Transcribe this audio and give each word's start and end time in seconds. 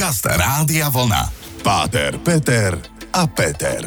Podcast 0.00 0.32
Rádia 0.32 0.88
Vlna. 0.88 1.28
Páter, 1.60 2.16
Peter 2.24 2.72
a 3.12 3.28
Peter. 3.28 3.84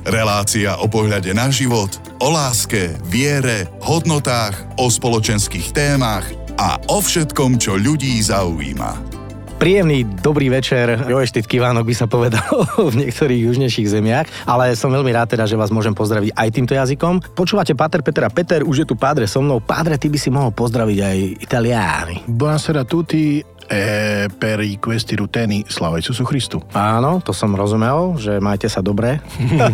Relácia 0.00 0.80
o 0.80 0.88
pohľade 0.88 1.28
na 1.36 1.52
život, 1.52 1.92
o 2.24 2.32
láske, 2.32 2.96
viere, 3.04 3.68
hodnotách, 3.84 4.56
o 4.80 4.88
spoločenských 4.88 5.76
témach 5.76 6.24
a 6.56 6.80
o 6.88 7.04
všetkom, 7.04 7.60
čo 7.60 7.76
ľudí 7.76 8.16
zaujíma. 8.24 9.12
Príjemný 9.60 10.08
dobrý 10.24 10.48
večer, 10.48 10.96
Joeštit 11.04 11.44
Kivánok 11.44 11.84
by 11.84 11.94
sa 12.00 12.08
povedal 12.08 12.48
v 12.90 13.04
niektorých 13.04 13.52
južnejších 13.52 13.92
zemiach, 13.92 14.48
ale 14.48 14.72
som 14.72 14.88
veľmi 14.88 15.12
rád 15.12 15.36
teda, 15.36 15.44
že 15.44 15.60
vás 15.60 15.68
môžem 15.68 15.92
pozdraviť 15.92 16.32
aj 16.32 16.48
týmto 16.48 16.72
jazykom. 16.72 17.36
Počúvate 17.36 17.76
Pater 17.76 18.00
Petra 18.00 18.32
Peter, 18.32 18.64
už 18.64 18.82
je 18.82 18.86
tu 18.88 18.96
Pádre 18.96 19.28
so 19.28 19.44
mnou. 19.44 19.60
Pádre, 19.60 20.00
ty 20.00 20.08
by 20.08 20.16
si 20.16 20.32
mohol 20.32 20.48
pozdraviť 20.56 20.98
aj 20.98 21.18
Italiáni. 21.44 22.24
Buonasera 22.24 22.88
tutti, 22.88 23.52
e 23.68 24.26
per 24.38 24.60
i 24.62 24.78
questi 24.78 25.16
ruteni 25.18 25.64
slava 25.68 25.98
Isusu 25.98 26.24
Christu. 26.24 26.62
Áno, 26.74 27.22
to 27.22 27.30
som 27.34 27.54
rozumel, 27.54 28.16
že 28.18 28.38
majte 28.42 28.66
sa 28.66 28.80
dobre. 28.82 29.22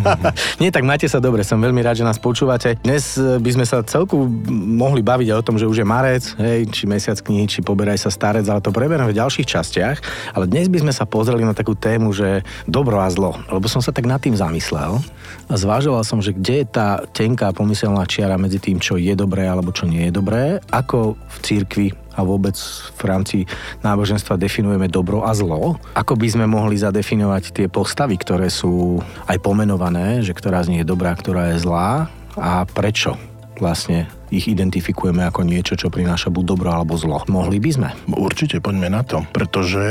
Nie, 0.61 0.69
tak 0.69 0.85
majte 0.85 1.09
sa 1.09 1.21
dobre, 1.21 1.45
som 1.45 1.61
veľmi 1.61 1.81
rád, 1.81 2.01
že 2.01 2.07
nás 2.07 2.21
počúvate. 2.21 2.77
Dnes 2.81 3.17
e, 3.17 3.37
by 3.39 3.51
sme 3.55 3.65
sa 3.65 3.81
celku 3.85 4.29
mohli 4.49 5.01
baviť 5.01 5.27
aj 5.33 5.37
o 5.39 5.45
tom, 5.45 5.55
že 5.57 5.69
už 5.69 5.81
je 5.81 5.87
marec, 5.87 6.23
hej, 6.37 6.67
či 6.69 6.85
mesiac 6.85 7.17
knihy, 7.19 7.49
či 7.49 7.59
poberaj 7.65 7.97
sa 7.97 8.11
starec, 8.13 8.45
ale 8.45 8.63
to 8.63 8.73
preberieme 8.73 9.09
v 9.09 9.17
ďalších 9.17 9.47
častiach. 9.47 9.97
Ale 10.35 10.45
dnes 10.45 10.67
by 10.67 10.83
sme 10.83 10.93
sa 10.93 11.07
pozreli 11.09 11.41
na 11.45 11.55
takú 11.55 11.73
tému, 11.73 12.11
že 12.13 12.45
dobro 12.69 12.99
a 13.01 13.09
zlo. 13.09 13.37
Lebo 13.49 13.65
som 13.71 13.81
sa 13.81 13.93
tak 13.93 14.05
nad 14.05 14.21
tým 14.21 14.35
zamyslel 14.35 15.01
a 15.49 15.53
zvážoval 15.57 16.05
som, 16.05 16.21
že 16.21 16.33
kde 16.35 16.63
je 16.63 16.67
tá 16.69 17.01
tenká 17.09 17.49
pomyselná 17.53 18.05
čiara 18.05 18.37
medzi 18.37 18.61
tým, 18.61 18.77
čo 18.77 18.97
je 18.97 19.13
dobré 19.17 19.49
alebo 19.49 19.73
čo 19.73 19.89
nie 19.89 20.09
je 20.09 20.13
dobré, 20.13 20.61
ako 20.69 21.17
v 21.17 21.37
cirkvi 21.41 21.87
a 22.15 22.25
vôbec 22.25 22.55
v 22.95 23.03
rámci 23.05 23.37
náboženstva 23.85 24.39
definujeme 24.41 24.89
dobro 24.89 25.21
a 25.21 25.31
zlo. 25.37 25.77
Ako 25.93 26.17
by 26.17 26.27
sme 26.33 26.45
mohli 26.49 26.79
zadefinovať 26.79 27.43
tie 27.53 27.67
postavy, 27.69 28.17
ktoré 28.17 28.49
sú 28.49 29.03
aj 29.29 29.37
pomenované, 29.43 30.25
že 30.25 30.33
ktorá 30.33 30.65
z 30.65 30.73
nich 30.73 30.81
je 30.81 30.89
dobrá, 30.89 31.13
ktorá 31.13 31.53
je 31.53 31.61
zlá 31.61 32.09
a 32.39 32.65
prečo 32.65 33.28
vlastne 33.59 34.07
ich 34.29 34.45
identifikujeme 34.45 35.25
ako 35.25 35.41
niečo, 35.41 35.73
čo 35.73 35.89
prináša 35.89 36.29
buď 36.29 36.43
dobro 36.45 36.69
alebo 36.69 36.95
zlo. 36.95 37.21
Mohli 37.25 37.57
by 37.59 37.69
sme? 37.73 37.89
Určite, 38.13 38.61
poďme 38.61 38.89
na 38.93 39.01
to, 39.01 39.25
pretože 39.33 39.81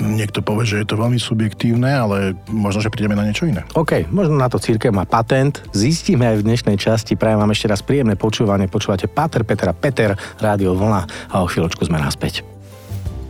niekto 0.00 0.40
povie, 0.40 0.64
že 0.64 0.80
je 0.82 0.88
to 0.88 1.00
veľmi 1.00 1.20
subjektívne, 1.20 1.88
ale 1.88 2.34
možno, 2.48 2.80
že 2.80 2.92
prídeme 2.92 3.16
na 3.16 3.24
niečo 3.24 3.44
iné. 3.44 3.62
OK, 3.76 4.08
možno 4.08 4.40
na 4.40 4.48
to 4.48 4.56
církev 4.58 4.90
má 4.92 5.04
patent. 5.04 5.60
Zistíme 5.76 6.26
aj 6.26 6.40
v 6.40 6.46
dnešnej 6.48 6.76
časti. 6.80 7.14
Prajem 7.14 7.40
vám 7.40 7.52
ešte 7.52 7.70
raz 7.70 7.80
príjemné 7.84 8.16
počúvanie. 8.16 8.66
Počúvate 8.66 9.06
Páter 9.06 9.44
Petra 9.44 9.76
Peter, 9.76 10.16
Rádio 10.40 10.72
Vlna 10.74 11.30
a 11.30 11.44
o 11.44 11.46
chvíľočku 11.46 11.84
sme 11.84 12.00
naspäť. 12.00 12.40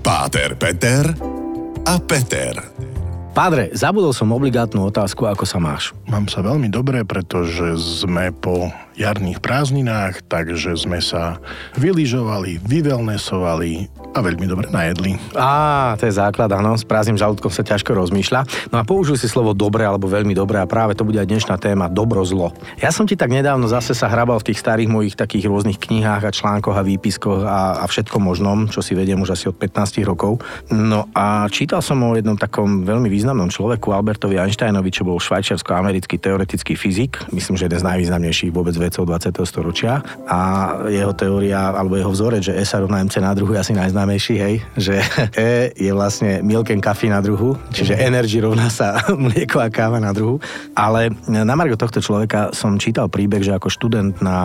Páter 0.05 0.55
Peter 0.55 1.13
a 1.85 1.95
Peter. 2.01 2.61
Pádre, 3.35 3.75
zabudol 3.75 4.15
som 4.15 4.31
obligátnu 4.31 4.87
otázku, 4.87 5.27
ako 5.27 5.43
sa 5.43 5.59
máš? 5.59 5.91
Mám 6.07 6.31
sa 6.31 6.39
veľmi 6.39 6.71
dobre, 6.71 7.03
pretože 7.03 7.75
sme 7.75 8.31
po 8.31 8.71
jarných 8.95 9.43
prázdninách, 9.43 10.23
takže 10.31 10.79
sme 10.79 11.03
sa 11.03 11.43
vylyžovali, 11.79 12.63
vyvelnesovali 12.63 13.91
a 14.15 14.19
veľmi 14.23 14.47
dobre 14.47 14.71
najedli. 14.71 15.19
Á, 15.35 15.99
to 15.99 16.07
je 16.07 16.15
základ, 16.15 16.47
áno, 16.55 16.79
s 16.79 16.87
prázdnym 16.87 17.19
žalúdkom 17.19 17.51
sa 17.51 17.67
ťažko 17.67 17.99
rozmýšľa. 17.99 18.71
No 18.71 18.79
a 18.79 18.87
použil 18.87 19.19
si 19.19 19.27
slovo 19.27 19.51
dobre 19.53 19.83
alebo 19.83 20.07
veľmi 20.07 20.33
dobre 20.33 20.63
a 20.63 20.71
práve 20.71 20.95
to 20.95 21.03
bude 21.03 21.19
aj 21.19 21.27
dnešná 21.27 21.59
téma 21.59 21.91
dobro-zlo. 21.91 22.55
Ja 22.79 22.95
som 22.95 23.11
ti 23.11 23.19
tak 23.19 23.35
nedávno 23.35 23.67
zase 23.67 23.91
sa 23.93 24.07
hrabal 24.07 24.39
v 24.39 24.55
tých 24.55 24.63
starých 24.63 24.87
mojich 24.87 25.15
takých 25.19 25.51
rôznych 25.51 25.83
knihách 25.83 26.31
a 26.31 26.35
článkoch 26.35 26.79
a 26.79 26.87
výpiskoch 26.87 27.43
a, 27.43 27.83
a 27.83 27.85
všetko 27.91 28.23
možnom, 28.23 28.71
čo 28.71 28.79
si 28.79 28.95
vediem 28.95 29.19
už 29.19 29.35
asi 29.35 29.51
od 29.51 29.59
15 29.59 30.07
rokov. 30.07 30.39
No 30.71 31.11
a 31.11 31.51
čítal 31.51 31.83
som 31.83 31.99
o 32.07 32.15
jednom 32.15 32.39
takom 32.39 32.87
veľmi 32.87 33.11
významnom 33.11 33.51
človeku, 33.51 33.91
Albertovi 33.91 34.39
Einsteinovi, 34.39 34.95
čo 34.95 35.03
bol 35.03 35.19
švajčiarsko-americký 35.19 36.23
teoretický 36.23 36.79
fyzik, 36.79 37.19
myslím, 37.35 37.59
že 37.59 37.67
jeden 37.67 37.83
z 37.83 37.89
najvýznamnejších 37.91 38.55
vôbec 38.55 38.79
vedcov 38.85 39.09
20. 39.09 39.33
storočia. 39.49 40.05
A 40.29 40.41
jeho 40.93 41.17
teória, 41.17 41.73
alebo 41.73 41.97
jeho 41.97 42.13
vzorec, 42.13 42.53
že 42.53 42.57
E 42.57 42.65
sa 42.69 42.85
rovná 42.85 43.01
MC 43.01 43.25
na 43.25 43.33
druhu, 43.33 43.57
je 43.57 43.63
asi 43.65 43.73
najznámejší 43.73 44.35
hej, 44.37 44.55
že 44.77 45.01
E 45.39 45.73
je 45.73 45.93
vlastne 45.97 46.45
milk 46.45 46.69
and 46.69 46.85
coffee 46.85 47.09
na 47.09 47.25
druhu, 47.25 47.57
čiže 47.73 47.97
energy 47.97 48.39
rovná 48.45 48.69
sa 48.69 49.01
mlieko 49.25 49.63
a 49.65 49.73
káva 49.73 49.97
na 50.03 50.13
druhu. 50.13 50.39
Ale 50.77 51.15
na 51.25 51.55
margo 51.57 51.79
tohto 51.79 52.05
človeka 52.05 52.53
som 52.53 52.77
čítal 52.77 53.09
príbeh, 53.09 53.41
že 53.41 53.55
ako 53.55 53.69
študent 53.73 54.21
na 54.21 54.37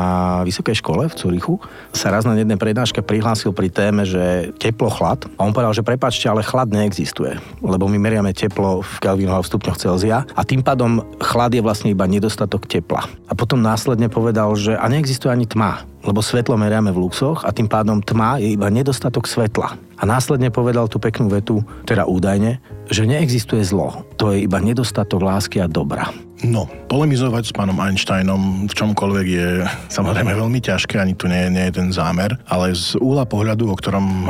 vysokej 0.45 0.79
škole 0.79 1.09
v 1.09 1.17
Curichu 1.17 1.55
sa 1.91 2.13
raz 2.13 2.23
na 2.23 2.37
jednej 2.37 2.55
prednáške 2.55 3.01
prihlásil 3.01 3.51
pri 3.51 3.73
téme, 3.73 4.05
že 4.05 4.53
teplo, 4.61 4.87
chlad. 4.93 5.25
A 5.35 5.43
on 5.43 5.51
povedal, 5.51 5.73
že 5.73 5.83
prepačte, 5.83 6.29
ale 6.29 6.45
chlad 6.45 6.69
neexistuje, 6.69 7.41
lebo 7.59 7.89
my 7.89 7.97
meriame 7.97 8.31
teplo 8.31 8.85
v 8.85 8.93
Kelvinoch 9.01 9.41
a 9.41 9.43
v 9.43 9.49
stupňoch 9.49 9.77
Celzia 9.81 10.23
a 10.37 10.41
tým 10.45 10.61
pádom 10.61 11.01
chlad 11.17 11.51
je 11.57 11.65
vlastne 11.65 11.89
iba 11.89 12.05
nedostatok 12.05 12.69
tepla. 12.69 13.09
A 13.27 13.33
potom 13.33 13.57
následne 13.57 14.07
povedal, 14.07 14.28
že 14.57 14.77
a 14.77 14.85
neexistuje 14.87 15.29
ani 15.29 15.49
tma 15.49 15.89
lebo 16.03 16.23
svetlo 16.23 16.55
meriame 16.55 16.95
v 16.95 17.01
luxoch 17.03 17.43
a 17.43 17.51
tým 17.51 17.67
pádom 17.67 17.99
tma 17.99 18.39
je 18.39 18.55
iba 18.55 18.71
nedostatok 18.71 19.27
svetla. 19.27 19.75
A 19.99 20.03
následne 20.07 20.47
povedal 20.47 20.87
tú 20.87 20.95
peknú 20.95 21.27
vetu, 21.27 21.59
teda 21.83 22.07
údajne, 22.07 22.63
že 22.87 23.03
neexistuje 23.03 23.59
zlo, 23.67 24.07
to 24.15 24.31
je 24.31 24.47
iba 24.47 24.63
nedostatok 24.63 25.19
lásky 25.19 25.59
a 25.59 25.67
dobra. 25.67 26.07
No, 26.39 26.71
polemizovať 26.87 27.51
s 27.51 27.55
pánom 27.55 27.75
Einsteinom 27.83 28.71
v 28.71 28.71
čomkoľvek 28.71 29.27
je 29.27 29.49
samozrejme 29.91 30.31
veľmi 30.31 30.63
ťažké, 30.63 30.95
ani 30.95 31.11
tu 31.11 31.27
nie, 31.27 31.51
nie 31.51 31.67
je 31.67 31.83
ten 31.83 31.91
zámer, 31.91 32.39
ale 32.47 32.71
z 32.71 32.95
úla 33.03 33.27
pohľadu, 33.27 33.67
o 33.67 33.75
ktorom 33.75 34.23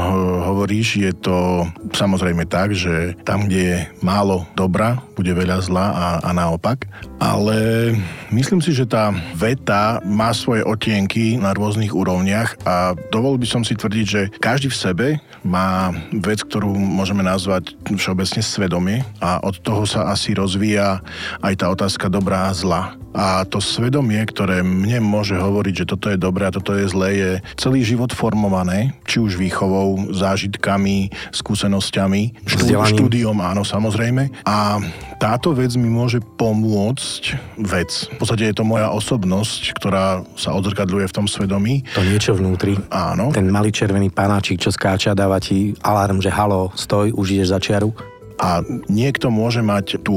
hovoríš, 0.50 0.98
je 0.98 1.14
to 1.14 1.69
samozrejme 1.94 2.50
tak, 2.50 2.74
že 2.74 3.14
tam, 3.22 3.46
kde 3.46 3.62
je 3.62 3.78
málo 4.02 4.50
dobra, 4.58 4.98
bude 5.14 5.30
veľa 5.38 5.62
zla 5.62 5.86
a, 5.94 6.06
a 6.25 6.30
naopak. 6.34 6.90
Ale 7.22 7.94
myslím 8.34 8.64
si, 8.64 8.74
že 8.74 8.90
tá 8.90 9.14
veta 9.38 10.02
má 10.02 10.34
svoje 10.34 10.66
otienky 10.66 11.38
na 11.38 11.53
rôznych 11.53 11.94
úrovniach 11.94 12.58
a 12.66 12.98
dovol 13.14 13.38
by 13.38 13.46
som 13.46 13.62
si 13.62 13.78
tvrdiť, 13.78 14.06
že 14.09 14.22
každý 14.42 14.74
v 14.74 14.81
sebe 14.81 15.08
má 15.46 15.94
vec, 16.25 16.42
ktorú 16.42 16.74
môžeme 16.74 17.22
nazvať 17.22 17.78
všeobecne 17.86 18.42
svedomie 18.42 18.98
a 19.22 19.38
od 19.46 19.62
toho 19.62 19.86
sa 19.86 20.09
asi 20.09 20.34
rozvíja 20.34 21.06
aj 21.46 21.53
tá 21.59 21.69
otázka 21.69 21.99
dobrá 22.08 22.48
a 22.48 22.56
zla. 22.56 22.96
A 23.10 23.42
to 23.42 23.58
svedomie, 23.58 24.22
ktoré 24.22 24.62
mne 24.62 25.02
môže 25.02 25.34
hovoriť, 25.34 25.84
že 25.84 25.90
toto 25.90 26.14
je 26.14 26.18
dobré 26.22 26.46
a 26.46 26.54
toto 26.54 26.78
je 26.78 26.86
zlé, 26.86 27.10
je 27.18 27.32
celý 27.58 27.82
život 27.82 28.14
formované, 28.14 28.94
či 29.10 29.18
už 29.18 29.34
výchovou, 29.36 30.14
zážitkami, 30.14 31.10
skúsenosťami, 31.34 32.46
štú, 32.46 32.70
štúdiom, 32.70 33.34
áno, 33.42 33.66
samozrejme. 33.66 34.46
A 34.46 34.78
táto 35.18 35.58
vec 35.58 35.74
mi 35.74 35.90
môže 35.90 36.22
pomôcť 36.38 37.24
vec. 37.66 37.90
V 38.14 38.18
podstate 38.22 38.54
je 38.54 38.56
to 38.56 38.64
moja 38.64 38.94
osobnosť, 38.94 39.74
ktorá 39.81 40.22
sa 40.38 40.54
odzrkadľuje 40.54 41.10
v 41.10 41.16
tom 41.18 41.26
svedomí. 41.26 41.81
To 41.98 42.06
niečo 42.06 42.38
vnútri. 42.38 42.78
Áno. 42.94 43.34
Ten 43.34 43.50
malý 43.50 43.74
červený 43.74 44.14
panáčik, 44.14 44.62
čo 44.62 44.70
skáča, 44.70 45.18
dáva 45.18 45.42
ti 45.42 45.74
alarm, 45.81 46.22
že 46.22 46.30
halo, 46.30 46.70
stoj, 46.78 47.10
už 47.18 47.42
ideš 47.42 47.58
za 47.58 47.60
čiaru. 47.60 47.90
A 48.40 48.64
niekto 48.88 49.28
môže 49.28 49.60
mať 49.60 50.00
tú 50.00 50.16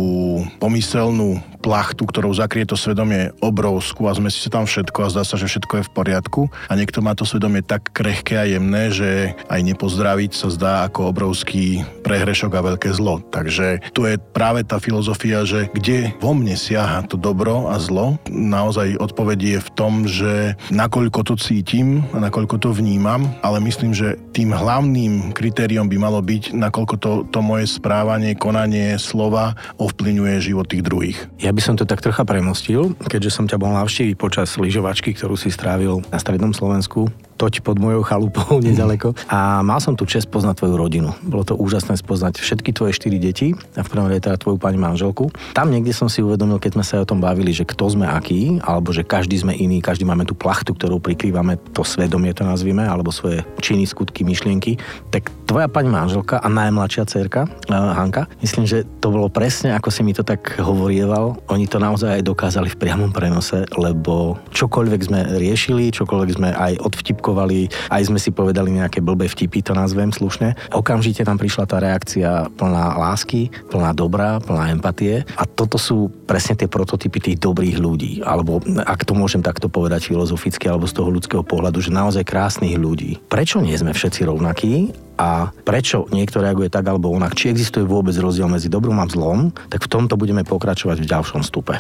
pomyselnú 0.63 1.43
plachtu, 1.63 2.03
ktorou 2.03 2.35
zakrie 2.35 2.67
to 2.67 2.75
svedomie 2.75 3.31
obrovskú 3.39 4.11
a 4.11 4.17
zmestí 4.19 4.43
sa 4.43 4.59
tam 4.59 4.67
všetko 4.67 4.99
a 5.07 5.13
zdá 5.15 5.23
sa, 5.23 5.39
že 5.39 5.47
všetko 5.47 5.79
je 5.79 5.87
v 5.87 5.95
poriadku. 5.95 6.41
A 6.67 6.75
niekto 6.75 6.99
má 6.99 7.15
to 7.15 7.23
svedomie 7.23 7.63
tak 7.63 7.95
krehké 7.95 8.35
a 8.35 8.51
jemné, 8.51 8.91
že 8.91 9.39
aj 9.47 9.61
nepozdraviť 9.63 10.35
sa 10.35 10.51
zdá 10.51 10.73
ako 10.91 11.15
obrovský 11.15 11.87
prehrešok 12.03 12.53
a 12.59 12.67
veľké 12.75 12.91
zlo. 12.99 13.23
Takže 13.31 13.95
tu 13.95 14.11
je 14.11 14.19
práve 14.19 14.67
tá 14.67 14.83
filozofia, 14.83 15.47
že 15.47 15.71
kde 15.71 16.11
vo 16.19 16.35
mne 16.35 16.59
siaha 16.59 17.07
to 17.07 17.15
dobro 17.15 17.71
a 17.71 17.79
zlo, 17.79 18.19
naozaj 18.27 18.99
odpovedie 18.99 19.53
je 19.53 19.61
v 19.61 19.71
tom, 19.77 20.09
že 20.09 20.57
nakoľko 20.73 21.21
to 21.29 21.35
cítim 21.37 22.01
a 22.17 22.19
nakoľko 22.25 22.57
to 22.57 22.73
vnímam, 22.73 23.29
ale 23.45 23.61
myslím, 23.61 23.93
že 23.93 24.17
tým 24.33 24.57
hlavným 24.57 25.37
kritériom 25.37 25.87
by 25.93 25.97
malo 26.01 26.25
byť, 26.25 26.57
nakoľko 26.57 26.95
to, 26.97 27.13
to 27.29 27.39
moje 27.45 27.69
správanie, 27.69 28.33
konanie, 28.33 28.97
slova 28.97 29.53
ovplyvňuje 29.77 30.37
život 30.41 30.67
tých 30.73 30.85
druhých. 30.89 31.19
Ja 31.37 31.52
by 31.53 31.63
som 31.63 31.75
to 31.77 31.85
tak 31.85 32.01
trocha 32.01 32.25
premostil, 32.25 32.97
keďže 33.07 33.31
som 33.31 33.45
ťa 33.45 33.61
bol 33.61 33.71
navštíviť 33.77 34.17
počas 34.17 34.57
lyžovačky, 34.57 35.13
ktorú 35.13 35.37
si 35.37 35.53
strávil 35.53 36.01
na 36.09 36.19
strednom 36.19 36.57
Slovensku 36.57 37.13
toť 37.43 37.67
pod 37.67 37.83
mojou 37.83 38.07
chalupou 38.07 38.59
nedaleko. 38.65 39.19
A 39.27 39.67
mal 39.67 39.83
som 39.83 39.99
tu 39.99 40.07
čest 40.07 40.31
poznať 40.31 40.63
tvoju 40.63 40.75
rodinu. 40.79 41.11
Bolo 41.27 41.43
to 41.43 41.59
úžasné 41.59 41.99
spoznať 41.99 42.39
všetky 42.39 42.71
tvoje 42.71 42.95
štyri 42.95 43.19
deti 43.19 43.51
a 43.75 43.83
v 43.83 43.91
prvom 43.91 44.07
rade 44.07 44.23
teda 44.23 44.39
tvoju 44.39 44.63
pani 44.63 44.79
manželku. 44.79 45.35
Tam 45.51 45.75
niekde 45.75 45.91
som 45.91 46.07
si 46.07 46.23
uvedomil, 46.23 46.63
keď 46.63 46.79
sme 46.79 46.85
sa 46.87 47.03
o 47.03 47.09
tom 47.09 47.19
bavili, 47.19 47.51
že 47.51 47.67
kto 47.67 47.91
sme 47.91 48.07
aký, 48.07 48.63
alebo 48.63 48.95
že 48.95 49.03
každý 49.03 49.35
sme 49.35 49.59
iný, 49.59 49.83
každý 49.83 50.07
máme 50.07 50.23
tú 50.23 50.39
plachtu, 50.39 50.71
ktorú 50.73 51.03
prikrývame, 51.03 51.59
to 51.75 51.83
svedomie 51.83 52.31
to 52.31 52.47
nazvime, 52.47 52.87
alebo 52.87 53.11
svoje 53.11 53.43
činy, 53.59 53.85
skutky, 53.85 54.23
myšlienky. 54.23 54.79
Tak 55.11 55.29
tvoja 55.51 55.67
pani 55.67 55.91
manželka 55.91 56.39
a 56.39 56.47
najmladšia 56.47 57.05
cerka, 57.11 57.51
uh, 57.51 57.93
Hanka, 57.93 58.31
myslím, 58.41 58.65
že 58.65 58.87
to 59.03 59.11
bolo 59.11 59.27
presne 59.29 59.75
ako 59.75 59.89
si 59.91 60.07
mi 60.07 60.13
to 60.15 60.23
tak 60.23 60.61
hovorieval. 60.61 61.41
Oni 61.51 61.67
to 61.67 61.81
naozaj 61.81 62.21
aj 62.21 62.23
dokázali 62.23 62.69
v 62.71 62.79
priamom 62.79 63.11
prenose, 63.11 63.65
lebo 63.75 64.39
čokoľvek 64.53 65.01
sme 65.03 65.21
riešili, 65.41 65.91
čokoľvek 65.91 66.31
sme 66.37 66.51
aj 66.53 66.73
od 66.85 66.93
vtipkov 67.33 67.43
poďakovali, 67.43 67.61
aj 67.89 68.03
sme 68.13 68.19
si 68.21 68.31
povedali 68.31 68.71
nejaké 68.77 69.01
blbé 69.01 69.27
vtipy, 69.29 69.65
to 69.65 69.73
nazvem 69.73 70.13
slušne. 70.13 70.55
Okamžite 70.77 71.25
tam 71.25 71.41
prišla 71.41 71.65
tá 71.65 71.81
reakcia 71.81 72.53
plná 72.61 73.01
lásky, 73.01 73.49
plná 73.73 73.97
dobrá, 73.97 74.37
plná 74.41 74.77
empatie 74.77 75.25
a 75.41 75.49
toto 75.49 75.81
sú 75.81 76.13
presne 76.29 76.57
tie 76.57 76.69
prototypy 76.69 77.33
tých 77.33 77.39
dobrých 77.41 77.77
ľudí, 77.81 78.13
alebo 78.23 78.61
ak 78.85 79.09
to 79.09 79.17
môžem 79.17 79.41
takto 79.41 79.73
povedať 79.73 80.13
filozoficky 80.13 80.69
alebo 80.69 80.85
z 80.85 80.97
toho 80.97 81.09
ľudského 81.09 81.43
pohľadu, 81.43 81.81
že 81.81 81.95
naozaj 81.95 82.29
krásnych 82.29 82.77
ľudí. 82.77 83.17
Prečo 83.33 83.65
nie 83.65 83.75
sme 83.77 83.97
všetci 83.97 84.29
rovnakí 84.29 84.93
a 85.17 85.49
prečo 85.65 86.09
niekto 86.13 86.45
reaguje 86.45 86.69
tak 86.69 86.85
alebo 86.89 87.13
onak, 87.13 87.37
či 87.37 87.49
existuje 87.49 87.85
vôbec 87.87 88.17
rozdiel 88.17 88.49
medzi 88.49 88.69
dobrom 88.69 89.01
a 89.01 89.09
zlom, 89.09 89.53
tak 89.73 89.89
v 89.89 89.93
tomto 89.93 90.21
budeme 90.21 90.45
pokračovať 90.45 90.99
v 91.01 91.09
ďalšom 91.09 91.41
stupe. 91.45 91.77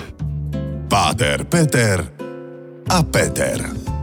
Páter, 0.88 1.48
Peter 1.48 2.04
a 2.92 3.00
Peter. 3.00 4.01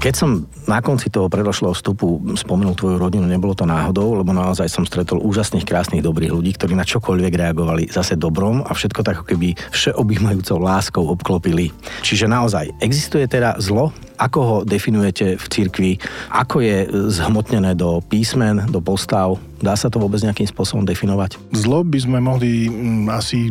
Keď 0.00 0.14
som 0.16 0.48
na 0.64 0.80
konci 0.80 1.12
toho 1.12 1.28
predošlého 1.28 1.76
vstupu 1.76 2.32
spomenul 2.32 2.72
tvoju 2.72 2.96
rodinu, 2.96 3.28
nebolo 3.28 3.52
to 3.52 3.68
náhodou, 3.68 4.16
lebo 4.16 4.32
naozaj 4.32 4.64
som 4.72 4.88
stretol 4.88 5.20
úžasných, 5.20 5.68
krásnych, 5.68 6.00
dobrých 6.00 6.32
ľudí, 6.32 6.56
ktorí 6.56 6.72
na 6.72 6.88
čokoľvek 6.88 7.28
reagovali 7.36 7.92
zase 7.92 8.16
dobrom 8.16 8.64
a 8.64 8.72
všetko 8.72 9.04
tak 9.04 9.28
keby 9.28 9.52
všeobjímajúcou 9.76 10.56
láskou 10.56 11.04
obklopili. 11.04 11.68
Čiže 12.00 12.32
naozaj, 12.32 12.80
existuje 12.80 13.28
teda 13.28 13.60
zlo, 13.60 13.92
ako 14.20 14.38
ho 14.44 14.56
definujete 14.68 15.40
v 15.40 15.46
cirkvi, 15.48 15.92
ako 16.28 16.60
je 16.60 16.84
zhmotnené 17.08 17.72
do 17.72 18.04
písmen, 18.04 18.68
do 18.68 18.84
postav, 18.84 19.40
dá 19.64 19.72
sa 19.72 19.88
to 19.88 19.96
vôbec 19.96 20.20
nejakým 20.20 20.44
spôsobom 20.44 20.84
definovať? 20.84 21.40
Zlo 21.56 21.80
by 21.80 21.98
sme 22.04 22.18
mohli 22.20 22.68
mm, 22.68 23.08
asi 23.08 23.48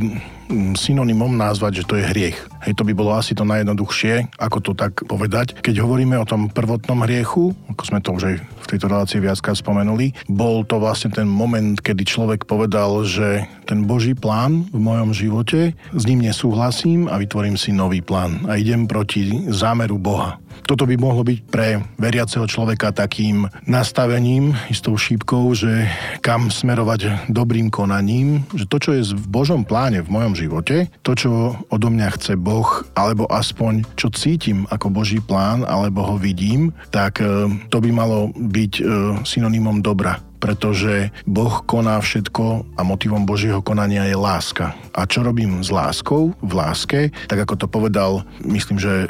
Mm, 0.49 0.73
synonymom 0.73 1.29
nazvať, 1.37 1.85
že 1.85 1.85
to 1.85 1.93
je 2.01 2.09
hriech. 2.09 2.37
Hej, 2.65 2.73
to 2.73 2.81
by 2.81 2.97
bolo 2.97 3.13
asi 3.13 3.37
to 3.37 3.45
najjednoduchšie, 3.45 4.33
ako 4.41 4.57
to 4.65 4.71
tak 4.73 5.05
povedať. 5.05 5.53
Keď 5.61 5.77
hovoríme 5.77 6.17
o 6.17 6.25
tom 6.25 6.49
prvotnom 6.49 7.05
hriechu, 7.05 7.53
ako 7.69 7.83
sme 7.85 8.01
to 8.01 8.17
už 8.17 8.23
aj 8.33 8.35
v 8.41 8.65
tejto 8.65 8.89
relácii 8.89 9.21
viackrát 9.21 9.53
spomenuli, 9.53 10.17
bol 10.25 10.65
to 10.65 10.81
vlastne 10.81 11.13
ten 11.13 11.29
moment, 11.29 11.77
kedy 11.77 12.01
človek 12.01 12.49
povedal, 12.49 13.05
že 13.05 13.45
ten 13.69 13.85
Boží 13.85 14.17
plán 14.17 14.65
v 14.73 14.81
mojom 14.81 15.13
živote, 15.13 15.77
s 15.93 16.03
ním 16.09 16.25
nesúhlasím 16.25 17.05
a 17.05 17.21
vytvorím 17.21 17.53
si 17.53 17.69
nový 17.69 18.01
plán 18.01 18.41
a 18.49 18.57
idem 18.57 18.89
proti 18.89 19.29
zámeru 19.53 20.01
Boha. 20.01 20.41
Toto 20.65 20.87
by 20.87 20.95
mohlo 20.95 21.25
byť 21.27 21.39
pre 21.49 21.83
veriaceho 21.99 22.45
človeka 22.47 22.95
takým 22.95 23.49
nastavením, 23.67 24.55
istou 24.71 24.95
šípkou, 24.95 25.51
že 25.55 25.87
kam 26.23 26.47
smerovať 26.51 27.31
dobrým 27.31 27.67
konaním, 27.69 28.47
že 28.55 28.65
to, 28.65 28.77
čo 28.79 28.89
je 28.95 29.03
v 29.15 29.27
Božom 29.27 29.67
pláne 29.67 30.01
v 30.01 30.09
mojom 30.09 30.33
živote, 30.35 30.87
to, 31.03 31.11
čo 31.17 31.57
odo 31.69 31.87
mňa 31.89 32.07
chce 32.15 32.33
Boh, 32.39 32.85
alebo 32.95 33.27
aspoň 33.29 33.85
čo 33.99 34.11
cítim 34.13 34.69
ako 34.69 34.93
Boží 34.93 35.19
plán, 35.19 35.65
alebo 35.65 36.05
ho 36.05 36.15
vidím, 36.15 36.71
tak 36.93 37.19
e, 37.19 37.49
to 37.67 37.77
by 37.81 37.89
malo 37.91 38.31
byť 38.35 38.73
e, 38.79 38.83
synonymom 39.25 39.83
dobra 39.83 40.28
pretože 40.39 41.11
Boh 41.27 41.61
koná 41.67 41.99
všetko 41.99 42.75
a 42.79 42.81
motivom 42.81 43.27
Božieho 43.27 43.59
konania 43.59 44.07
je 44.07 44.17
láska. 44.17 44.73
A 44.95 45.05
čo 45.05 45.21
robím 45.21 45.61
s 45.61 45.69
láskou, 45.69 46.33
v 46.39 46.51
láske, 46.55 46.99
tak 47.27 47.45
ako 47.45 47.55
to 47.55 47.67
povedal, 47.69 48.23
myslím, 48.43 48.81
že 48.81 49.05
e, 49.05 49.07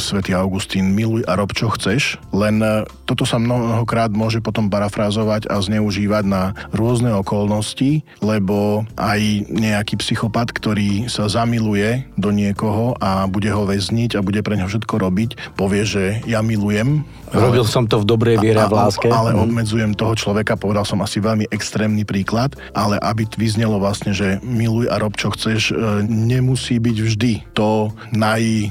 svätý 0.00 0.32
Augustín, 0.32 0.94
miluj 0.94 1.26
a 1.26 1.36
rob 1.36 1.50
čo 1.52 1.68
chceš, 1.74 2.16
len 2.32 2.62
e, 2.62 2.86
toto 3.04 3.26
sa 3.26 3.36
mnohokrát 3.36 4.10
môže 4.14 4.40
potom 4.40 4.70
parafrázovať 4.70 5.50
a 5.50 5.60
zneužívať 5.60 6.24
na 6.24 6.56
rôzne 6.72 7.12
okolnosti, 7.12 8.06
lebo 8.22 8.86
aj 8.96 9.50
nejaký 9.50 9.98
psychopat, 10.00 10.54
ktorý 10.54 11.10
sa 11.10 11.28
zamiluje 11.28 12.08
do 12.16 12.30
niekoho 12.30 12.94
a 13.02 13.26
bude 13.26 13.50
ho 13.50 13.66
väzniť 13.66 14.18
a 14.18 14.24
bude 14.24 14.40
pre 14.40 14.56
neho 14.56 14.70
všetko 14.70 14.94
robiť, 14.96 15.30
povie, 15.58 15.82
že 15.84 16.04
ja 16.24 16.40
milujem. 16.40 17.02
Robil 17.28 17.64
ale, 17.64 17.70
som 17.70 17.84
to 17.84 18.00
v 18.00 18.08
dobrej 18.08 18.36
viere 18.40 18.64
a 18.64 18.70
v 18.70 18.76
láske. 18.76 19.08
Ale 19.08 19.36
mhm. 19.36 19.40
obmedzujem 19.44 19.92
toho 19.92 20.14
človeka, 20.16 20.56
povedal 20.68 20.84
som 20.84 21.00
asi 21.00 21.24
veľmi 21.24 21.48
extrémny 21.48 22.04
príklad, 22.04 22.52
ale 22.76 23.00
aby 23.00 23.24
vyznelo 23.40 23.80
vlastne, 23.80 24.12
že 24.12 24.36
miluj 24.44 24.92
a 24.92 25.00
rob 25.00 25.16
čo 25.16 25.32
chceš, 25.32 25.72
e, 25.72 26.04
nemusí 26.04 26.76
byť 26.76 26.96
vždy 27.00 27.32
to 27.56 27.88
naj 28.12 28.68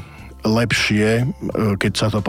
lepšie, 0.47 1.07
e, 1.21 1.25
keď 1.77 1.91
sa 1.93 2.07
to 2.09 2.23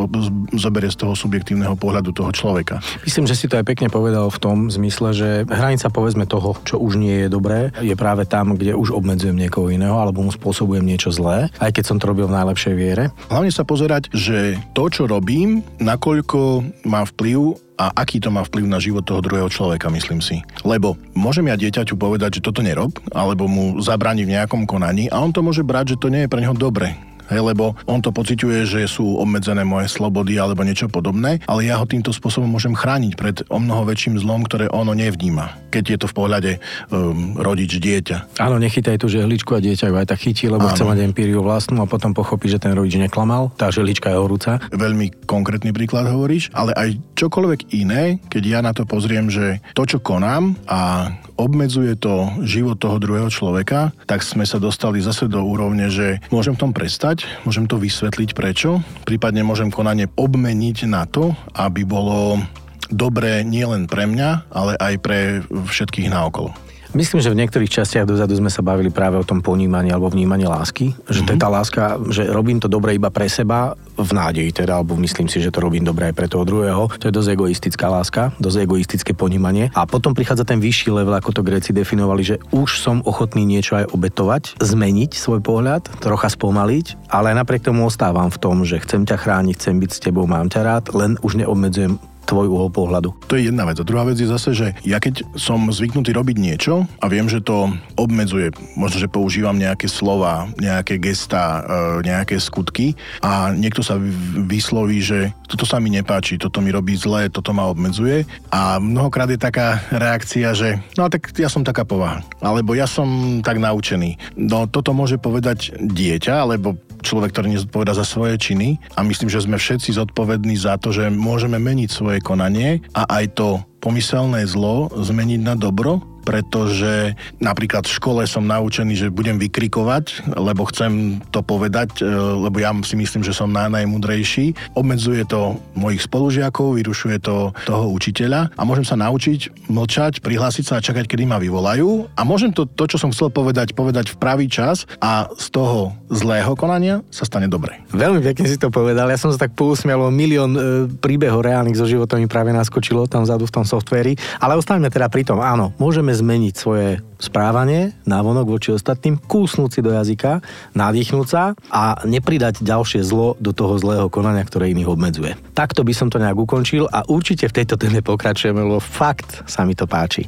zoberie 0.58 0.90
z 0.90 0.98
toho 0.98 1.14
subjektívneho 1.14 1.78
pohľadu 1.78 2.10
toho 2.12 2.34
človeka. 2.34 2.82
Myslím, 3.06 3.30
že 3.30 3.38
si 3.38 3.46
to 3.46 3.56
aj 3.56 3.64
pekne 3.64 3.88
povedal 3.88 4.28
v 4.28 4.38
tom 4.42 4.68
zmysle, 4.68 5.14
že 5.14 5.28
hranica 5.46 5.88
povedzme 5.88 6.26
toho, 6.26 6.58
čo 6.66 6.76
už 6.82 6.98
nie 6.98 7.26
je 7.26 7.28
dobré, 7.30 7.70
je 7.80 7.94
práve 7.94 8.26
tam, 8.26 8.58
kde 8.58 8.74
už 8.74 8.92
obmedzujem 8.92 9.38
niekoho 9.38 9.70
iného 9.70 9.96
alebo 9.96 10.20
mu 10.26 10.34
spôsobujem 10.34 10.84
niečo 10.84 11.14
zlé, 11.14 11.48
aj 11.62 11.70
keď 11.72 11.84
som 11.86 11.96
to 11.96 12.10
robil 12.10 12.26
v 12.28 12.36
najlepšej 12.36 12.74
viere. 12.74 13.14
Hlavne 13.30 13.54
sa 13.54 13.62
pozerať, 13.62 14.10
že 14.12 14.58
to, 14.74 14.90
čo 14.90 15.06
robím, 15.06 15.62
nakoľko 15.78 16.66
má 16.84 17.06
vplyv 17.06 17.68
a 17.78 17.94
aký 17.94 18.18
to 18.18 18.34
má 18.34 18.42
vplyv 18.42 18.66
na 18.66 18.82
život 18.82 19.06
toho 19.06 19.22
druhého 19.22 19.46
človeka, 19.46 19.86
myslím 19.94 20.18
si. 20.18 20.42
Lebo 20.66 20.98
môžem 21.14 21.46
ja 21.46 21.54
dieťaťu 21.54 21.94
povedať, 21.94 22.42
že 22.42 22.44
toto 22.44 22.60
nerob, 22.60 22.98
alebo 23.14 23.46
mu 23.46 23.78
zabrániť 23.78 24.24
v 24.26 24.34
nejakom 24.34 24.66
konaní 24.66 25.06
a 25.08 25.22
on 25.22 25.30
to 25.30 25.46
môže 25.46 25.62
brať, 25.62 25.94
že 25.94 26.00
to 26.02 26.10
nie 26.10 26.26
je 26.26 26.32
pre 26.32 26.42
neho 26.42 26.58
dobre 26.58 26.98
hej, 27.30 27.40
lebo 27.40 27.76
on 27.84 28.00
to 28.00 28.10
pociťuje, 28.10 28.64
že 28.64 28.80
sú 28.88 29.20
obmedzené 29.20 29.62
moje 29.62 29.92
slobody 29.92 30.40
alebo 30.40 30.64
niečo 30.64 30.88
podobné, 30.88 31.40
ale 31.46 31.68
ja 31.68 31.78
ho 31.78 31.86
týmto 31.86 32.10
spôsobom 32.10 32.48
môžem 32.48 32.72
chrániť 32.72 33.12
pred 33.14 33.36
o 33.48 33.58
mnoho 33.60 33.88
väčším 33.88 34.20
zlom, 34.20 34.44
ktoré 34.44 34.68
ono 34.72 34.92
nevníma, 34.96 35.70
keď 35.70 35.84
je 35.84 35.98
to 36.00 36.06
v 36.10 36.16
pohľade 36.16 36.52
um, 36.90 37.36
rodič 37.38 37.78
dieťa. 37.78 38.40
Áno, 38.40 38.56
nechytaj 38.60 39.00
tú 39.00 39.06
žehličku 39.06 39.54
a 39.56 39.62
dieťa 39.62 39.92
ju 39.92 39.94
aj 39.96 40.06
tak 40.08 40.20
chytí, 40.24 40.48
lebo 40.48 40.66
Áno. 40.66 40.72
chce 40.74 40.84
mať 40.84 40.98
empíriu 41.04 41.44
vlastnú 41.44 41.84
a 41.84 41.90
potom 41.90 42.16
pochopí, 42.16 42.48
že 42.48 42.60
ten 42.60 42.72
rodič 42.72 42.96
neklamal, 42.98 43.52
tá 43.54 43.68
žehlička 43.68 44.10
je 44.12 44.18
horúca. 44.18 44.60
Veľmi 44.72 45.28
konkrétny 45.28 45.70
príklad 45.70 46.08
hovoríš, 46.08 46.50
ale 46.56 46.72
aj 46.74 46.88
čokoľvek 47.18 47.74
iné, 47.76 48.18
keď 48.32 48.42
ja 48.44 48.60
na 48.64 48.72
to 48.72 48.88
pozriem, 48.88 49.28
že 49.28 49.60
to, 49.74 49.84
čo 49.84 49.98
konám 50.00 50.56
a 50.66 51.12
obmedzuje 51.38 51.94
to 51.98 52.30
život 52.42 52.82
toho 52.82 52.98
druhého 52.98 53.30
človeka, 53.30 53.94
tak 54.10 54.26
sme 54.26 54.42
sa 54.42 54.58
dostali 54.58 54.98
zase 54.98 55.30
do 55.30 55.38
úrovne, 55.38 55.86
že 55.86 56.18
môžem 56.34 56.58
v 56.58 56.62
tom 56.66 56.72
prestať, 56.74 57.17
môžem 57.46 57.64
to 57.64 57.80
vysvetliť 57.80 58.30
prečo, 58.36 58.84
prípadne 59.06 59.46
môžem 59.46 59.72
konanie 59.72 60.10
obmeniť 60.12 60.86
na 60.90 61.06
to, 61.08 61.32
aby 61.56 61.82
bolo 61.82 62.42
dobré 62.88 63.44
nielen 63.44 63.86
pre 63.86 64.08
mňa, 64.08 64.48
ale 64.52 64.72
aj 64.76 64.94
pre 65.00 65.18
všetkých 65.44 66.08
naokolo. 66.08 66.56
Myslím, 66.96 67.20
že 67.20 67.32
v 67.32 67.40
niektorých 67.44 67.68
častiach 67.68 68.08
dozadu 68.08 68.32
sme 68.32 68.48
sa 68.48 68.64
bavili 68.64 68.88
práve 68.88 69.20
o 69.20 69.24
tom 69.26 69.44
ponímaní 69.44 69.92
alebo 69.92 70.08
vnímaní 70.08 70.48
lásky. 70.48 70.96
Že 71.04 71.20
mm-hmm. 71.22 71.26
to 71.26 71.32
je 71.32 71.38
mhm. 71.38 71.44
tá 71.44 71.48
láska, 71.48 71.82
že 72.08 72.22
robím 72.28 72.58
to 72.62 72.68
dobre 72.70 72.96
iba 72.96 73.12
pre 73.12 73.28
seba, 73.28 73.76
v 73.98 74.10
nádeji 74.14 74.54
teda, 74.54 74.78
alebo 74.78 74.94
myslím 74.94 75.26
si, 75.26 75.42
že 75.42 75.50
to 75.50 75.58
robím 75.58 75.82
dobre 75.82 76.08
aj 76.08 76.14
pre 76.14 76.30
toho 76.30 76.46
druhého. 76.46 76.86
To 77.02 77.10
je 77.10 77.14
dosť 77.14 77.34
egoistická 77.34 77.90
láska, 77.90 78.30
dosť 78.38 78.62
egoistické 78.62 79.10
ponímanie. 79.12 79.74
A 79.74 79.84
potom 79.90 80.14
prichádza 80.14 80.46
ten 80.46 80.62
vyšší 80.62 80.94
level, 80.94 81.18
ako 81.18 81.34
to 81.34 81.42
Gréci 81.42 81.74
definovali, 81.74 82.22
že 82.22 82.36
už 82.54 82.78
som 82.78 83.02
ochotný 83.02 83.42
niečo 83.42 83.74
aj 83.74 83.90
obetovať, 83.90 84.62
zmeniť 84.62 85.18
svoj 85.18 85.42
pohľad, 85.42 85.90
trocha 85.98 86.30
spomaliť, 86.30 87.10
ale 87.10 87.34
napriek 87.34 87.66
tomu 87.66 87.90
ostávam 87.90 88.30
v 88.30 88.38
tom, 88.38 88.62
že 88.62 88.78
chcem 88.78 89.02
ťa 89.02 89.18
chrániť, 89.18 89.54
chcem 89.58 89.76
byť 89.82 89.90
s 89.90 90.02
tebou, 90.02 90.30
mám 90.30 90.46
ťa 90.46 90.62
rád, 90.62 90.84
len 90.94 91.18
už 91.26 91.42
neobmedzujem 91.42 91.98
tvoj 92.28 92.46
uhol 92.52 92.68
pohľadu. 92.68 93.16
To 93.32 93.40
je 93.40 93.48
jedna 93.48 93.64
vec. 93.64 93.80
A 93.80 93.88
druhá 93.88 94.04
vec 94.04 94.20
je 94.20 94.28
zase, 94.28 94.52
že 94.52 94.76
ja 94.84 95.00
keď 95.00 95.24
som 95.40 95.72
zvyknutý 95.72 96.12
robiť 96.12 96.36
niečo 96.36 96.84
a 97.00 97.08
viem, 97.08 97.24
že 97.24 97.40
to 97.40 97.72
obmedzuje, 97.96 98.52
možno, 98.76 99.00
že 99.00 99.08
používam 99.08 99.56
nejaké 99.56 99.88
slova, 99.88 100.52
nejaké 100.60 101.00
gesta, 101.00 101.64
e, 101.64 102.04
nejaké 102.04 102.36
skutky 102.36 102.92
a 103.24 103.48
niekto 103.56 103.80
sa 103.80 103.96
vysloví, 104.44 105.00
že 105.00 105.32
toto 105.48 105.64
sa 105.64 105.80
mi 105.80 105.88
nepáči, 105.88 106.36
toto 106.36 106.60
mi 106.60 106.68
robí 106.68 106.92
zle, 107.00 107.32
toto 107.32 107.56
ma 107.56 107.64
obmedzuje 107.72 108.28
a 108.52 108.76
mnohokrát 108.76 109.32
je 109.32 109.40
taká 109.40 109.80
reakcia, 109.88 110.52
že 110.52 110.76
no 111.00 111.08
tak 111.08 111.32
ja 111.40 111.48
som 111.48 111.64
taká 111.64 111.88
povaha, 111.88 112.20
alebo 112.44 112.76
ja 112.76 112.84
som 112.84 113.40
tak 113.40 113.56
naučený. 113.56 114.20
No 114.36 114.68
toto 114.68 114.92
môže 114.92 115.16
povedať 115.16 115.72
dieťa, 115.80 116.44
alebo 116.44 116.76
človek, 117.02 117.34
ktorý 117.34 117.54
nezodpoveda 117.54 117.94
za 117.94 118.04
svoje 118.06 118.38
činy. 118.38 118.78
A 118.98 119.04
myslím, 119.06 119.30
že 119.30 119.44
sme 119.44 119.58
všetci 119.58 119.94
zodpovední 119.94 120.54
za 120.58 120.76
to, 120.80 120.90
že 120.90 121.10
môžeme 121.12 121.56
meniť 121.56 121.88
svoje 121.90 122.18
konanie 122.22 122.82
a 122.94 123.06
aj 123.22 123.38
to 123.38 123.48
pomyselné 123.78 124.42
zlo 124.46 124.90
zmeniť 124.90 125.40
na 125.42 125.54
dobro 125.54 126.02
pretože 126.28 127.16
napríklad 127.40 127.88
v 127.88 127.96
škole 127.96 128.22
som 128.28 128.44
naučený, 128.44 129.00
že 129.00 129.08
budem 129.08 129.40
vykrikovať, 129.40 130.36
lebo 130.36 130.68
chcem 130.68 131.24
to 131.32 131.40
povedať, 131.40 132.04
e, 132.04 132.12
lebo 132.44 132.60
ja 132.60 132.76
si 132.84 133.00
myslím, 133.00 133.24
že 133.24 133.32
som 133.32 133.48
najmudrejší. 133.48 134.76
Obmedzuje 134.76 135.24
to 135.24 135.56
mojich 135.72 136.04
spolužiakov, 136.04 136.76
vyrušuje 136.76 137.16
to 137.24 137.56
toho 137.64 137.88
učiteľa 137.96 138.52
a 138.52 138.62
môžem 138.68 138.84
sa 138.84 139.00
naučiť 139.00 139.72
mlčať, 139.72 140.20
prihlásiť 140.20 140.64
sa 140.68 140.74
a 140.76 140.84
čakať, 140.84 141.08
kedy 141.08 141.24
ma 141.24 141.40
vyvolajú 141.40 142.12
a 142.12 142.20
môžem 142.28 142.52
to, 142.52 142.68
to 142.68 142.84
čo 142.84 143.00
som 143.00 143.08
chcel 143.08 143.32
povedať, 143.32 143.72
povedať 143.72 144.12
v 144.12 144.20
pravý 144.20 144.52
čas 144.52 144.84
a 145.00 145.32
z 145.32 145.48
toho 145.48 145.96
zlého 146.12 146.52
konania 146.60 147.00
sa 147.08 147.24
stane 147.24 147.48
dobre. 147.48 147.80
Veľmi 147.88 148.20
pekne 148.20 148.44
si 148.44 148.60
to 148.60 148.68
povedal, 148.68 149.08
ja 149.08 149.16
som 149.16 149.32
sa 149.32 149.48
tak 149.48 149.56
pousmial, 149.56 150.12
milión 150.12 150.52
e, 150.52 150.60
príbehov 151.00 151.40
reálnych 151.40 151.80
zo 151.80 151.88
života 151.88 152.20
mi 152.20 152.28
práve 152.28 152.52
naskočilo 152.52 153.08
tam 153.08 153.24
vzadu 153.24 153.48
v 153.48 153.54
tom 153.54 153.64
softveri, 153.64 154.12
ale 154.44 154.60
ostaňme 154.60 154.92
teda 154.92 155.08
pri 155.08 155.24
tom, 155.24 155.40
áno, 155.40 155.72
môžeme 155.80 156.17
zmeniť 156.18 156.54
svoje 156.58 156.98
správanie 157.22 157.94
návonok 158.06 158.46
voči 158.58 158.74
ostatným, 158.74 159.18
kúsnúť 159.18 159.70
si 159.70 159.80
do 159.82 159.94
jazyka, 159.94 160.42
nadýchnúť 160.74 161.26
sa 161.26 161.54
a 161.70 162.02
nepridať 162.02 162.62
ďalšie 162.62 163.02
zlo 163.06 163.38
do 163.38 163.54
toho 163.54 163.78
zlého 163.78 164.06
konania, 164.10 164.42
ktoré 164.42 164.70
iných 164.74 164.90
obmedzuje. 164.90 165.32
Takto 165.54 165.86
by 165.86 165.94
som 165.94 166.10
to 166.10 166.18
nejak 166.18 166.38
ukončil 166.38 166.90
a 166.90 167.06
určite 167.06 167.46
v 167.46 167.56
tejto 167.62 167.78
téme 167.78 168.02
pokračujeme, 168.02 168.58
lebo 168.58 168.82
fakt 168.82 169.46
sa 169.46 169.62
mi 169.62 169.78
to 169.78 169.86
páči. 169.86 170.26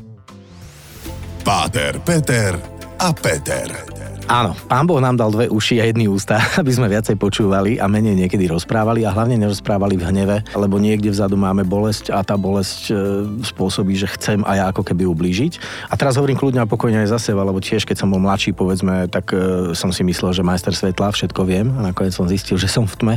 Páter, 1.43 1.99
Peter 2.05 2.55
a 3.01 3.09
Peter. 3.17 4.10
Áno, 4.29 4.53
pán 4.69 4.85
Boh 4.85 5.01
nám 5.01 5.17
dal 5.17 5.33
dve 5.33 5.49
uši 5.49 5.81
a 5.81 5.89
jedný 5.89 6.11
ústa, 6.11 6.37
aby 6.61 6.69
sme 6.69 6.91
viacej 6.91 7.17
počúvali 7.17 7.81
a 7.81 7.89
menej 7.89 8.19
niekedy 8.27 8.51
rozprávali 8.51 9.07
a 9.07 9.15
hlavne 9.15 9.41
nerozprávali 9.41 9.97
v 9.97 10.05
hneve, 10.11 10.37
lebo 10.53 10.77
niekde 10.77 11.09
vzadu 11.09 11.39
máme 11.39 11.65
bolesť 11.65 12.13
a 12.13 12.21
tá 12.21 12.37
bolesť 12.37 12.91
e, 12.91 12.95
spôsobí, 13.47 13.97
že 13.97 14.11
chcem 14.19 14.45
aj 14.45 14.57
ja 14.61 14.65
ako 14.69 14.83
keby 14.85 15.09
ublížiť. 15.09 15.53
A 15.89 15.97
teraz 15.97 16.21
hovorím 16.21 16.37
kľudne 16.37 16.61
a 16.61 16.69
pokojne 16.69 17.07
aj 17.07 17.17
za 17.17 17.33
seba, 17.33 17.47
lebo 17.47 17.63
tiež 17.63 17.89
keď 17.89 18.05
som 18.05 18.13
bol 18.13 18.21
mladší, 18.21 18.53
povedzme, 18.53 19.09
tak 19.09 19.33
e, 19.33 19.73
som 19.73 19.95
si 19.95 20.05
myslel, 20.05 20.37
že 20.37 20.45
majster 20.45 20.75
svetla, 20.75 21.15
všetko 21.15 21.41
viem 21.47 21.73
a 21.79 21.89
nakoniec 21.89 22.13
som 22.13 22.29
zistil, 22.29 22.59
že 22.59 22.69
som 22.69 22.85
v 22.85 22.95
tme. 22.99 23.15